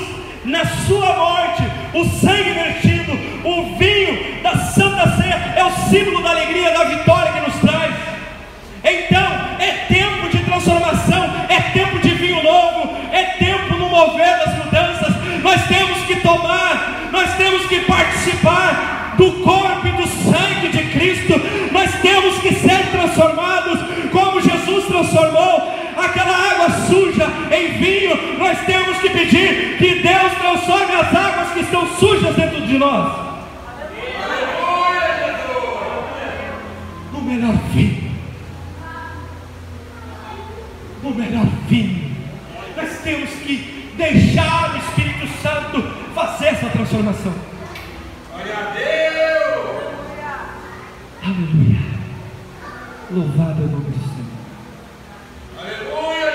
na 0.45 0.65
sua 0.67 1.15
morte, 1.15 1.63
o 1.95 2.05
sangue 2.05 2.51
vertido, 2.51 3.13
o 3.45 3.77
vinho 3.77 4.43
da 4.43 4.57
Santa 4.57 5.17
Ceia 5.17 5.55
é 5.57 5.65
o 5.65 5.71
símbolo 5.89 6.23
da 6.23 6.31
alegria, 6.31 6.73
da 6.73 6.85
vitória 6.85 7.33
que 7.33 7.41
nos 7.41 7.61
traz. 7.61 7.82
Então, 8.85 9.57
é 9.61 9.87
tempo 9.89 10.29
de 10.29 10.39
transformação, 10.45 11.31
é 11.49 11.61
tempo 11.73 11.99
de 12.01 12.11
vinho 12.11 12.43
novo, 12.43 12.97
é 13.13 13.23
tempo 13.39 13.75
no 13.77 13.89
mover 13.89 14.39
das 14.39 14.57
mudanças. 14.57 15.15
Nós 15.43 15.67
temos 15.67 15.99
que 16.07 16.17
tomar, 16.17 17.09
nós 17.13 17.35
temos 17.37 17.67
que 17.67 17.81
participar 17.81 19.15
do 19.17 19.33
corpo 19.45 19.87
e 19.87 19.93
do 19.93 20.07
sangue 20.07 20.69
de 20.69 20.85
Cristo. 20.91 21.41
Nós 21.71 21.91
temos 22.01 22.39
que 22.39 22.55
ser 22.55 22.91
transformados 22.91 23.79
como 24.11 24.41
Jesus 24.41 24.87
transformou 24.87 25.73
aquela 25.97 26.37
água 26.37 26.71
suja 26.87 27.29
em 27.51 27.73
vinho. 27.79 28.39
Nós 28.39 28.59
temos 28.67 28.99
que 28.99 29.11
pedir 29.11 29.77
que 29.79 29.95
Deus 29.97 30.33
transforme 30.41 30.95
as 30.95 31.15
águas 31.15 31.53
que 31.53 31.61
estão 31.61 31.87
sujas 31.99 32.35
dentro 32.35 32.63
de 32.63 32.79
nós. 32.79 33.13
No 37.13 37.21
melhor 37.23 37.55
vinho. 37.73 38.02
No 41.03 41.15
melhor 41.15 41.47
vinho. 41.69 42.17
Nós 42.77 42.99
temos 43.03 43.31
que 43.31 43.93
deixar 43.97 44.75
o 44.75 44.79
Espírito 44.79 45.27
Santo 45.43 45.83
fazer 46.15 46.47
essa 46.47 46.69
transformação. 46.71 47.35
Glória 48.31 48.57
a 48.57 48.71
Deus! 48.71 49.83
Aleluia. 51.25 51.81
Louvado 53.11 53.63
é 53.63 53.67
o 53.67 53.69
nome 53.69 53.91
do 53.91 53.99
Senhor. 53.99 54.33
Aleluia! 55.59 56.33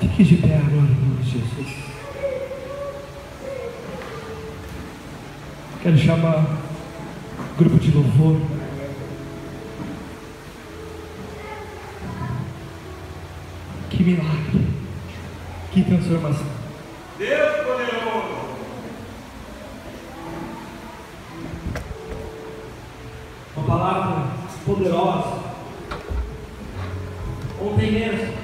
Fique 0.00 0.24
de 0.24 0.36
pé 0.36 0.56
agora 0.56 0.70
em 0.70 0.94
nome 0.94 1.22
de 1.22 1.30
Jesus. 1.30 1.76
Quero 5.82 5.98
chamar 5.98 6.44
o 6.44 7.58
grupo 7.58 7.78
de 7.78 7.90
louvor. 7.90 8.61
Que 14.02 14.10
milagre. 14.10 14.66
Que 15.70 15.84
transformação. 15.84 16.46
Deus 17.18 17.56
poderoso! 17.58 18.34
Uma 23.56 23.64
palavra 23.64 24.26
poderosa. 24.66 25.42
Ontem 27.60 27.92
mesmo, 27.92 28.34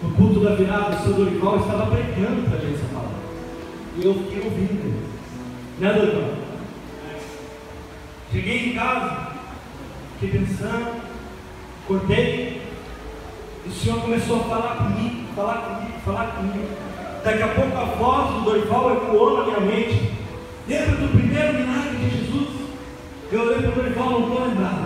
no 0.00 0.10
culto 0.14 0.38
da 0.38 0.54
virada, 0.54 0.94
o 0.94 1.02
seu 1.02 1.14
Dorival 1.14 1.58
estava 1.58 1.86
pregando 1.86 2.48
para 2.48 2.58
a 2.58 2.60
gente 2.60 2.74
essa 2.76 2.94
palavra. 2.94 3.18
E 3.96 4.04
eu 4.04 4.14
fiquei 4.14 4.40
ouvindo. 4.44 5.02
Né, 5.80 5.92
Dorival? 5.92 6.34
Cheguei 8.30 8.70
em 8.70 8.74
casa, 8.76 9.32
fiquei 10.20 10.38
pensando, 10.38 11.02
acordei, 11.84 12.55
e 12.55 12.55
o 13.66 13.72
Senhor 13.72 14.00
começou 14.00 14.40
a 14.40 14.44
falar 14.44 14.76
comigo, 14.76 15.26
falar 15.34 15.56
comigo, 15.56 15.98
falar 16.04 16.26
comigo. 16.36 16.68
Daqui 17.24 17.42
a 17.42 17.48
pouco 17.48 17.76
a 17.76 17.84
voz 17.84 18.34
do 18.34 18.40
Dorival 18.42 18.92
ecoou 18.94 19.38
na 19.38 19.44
minha 19.44 19.60
mente. 19.60 20.12
Lembra 20.68 20.96
do 20.96 21.08
primeiro 21.08 21.54
milagre 21.54 21.96
de 21.96 22.10
Jesus? 22.10 22.48
Eu 23.32 23.40
olhei 23.40 23.58
para 23.58 23.70
o 23.70 23.74
Dorival, 23.74 24.10
não 24.10 24.28
estou 24.28 24.46
lembrado. 24.46 24.85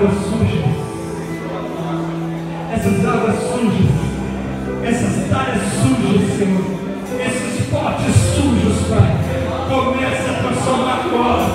águas 0.00 0.14
sujas, 0.14 0.64
essas 2.72 3.04
águas 3.04 3.36
sujas, 3.36 3.90
essas 4.82 5.28
talhas 5.28 5.62
sujas, 5.74 6.38
Senhor, 6.38 6.64
esses 7.20 7.66
potes 7.68 8.14
sujos, 8.34 8.88
Pai, 8.88 9.12
começa 9.68 10.30
a 10.30 10.34
transformar 10.42 11.04
agora. 11.04 11.49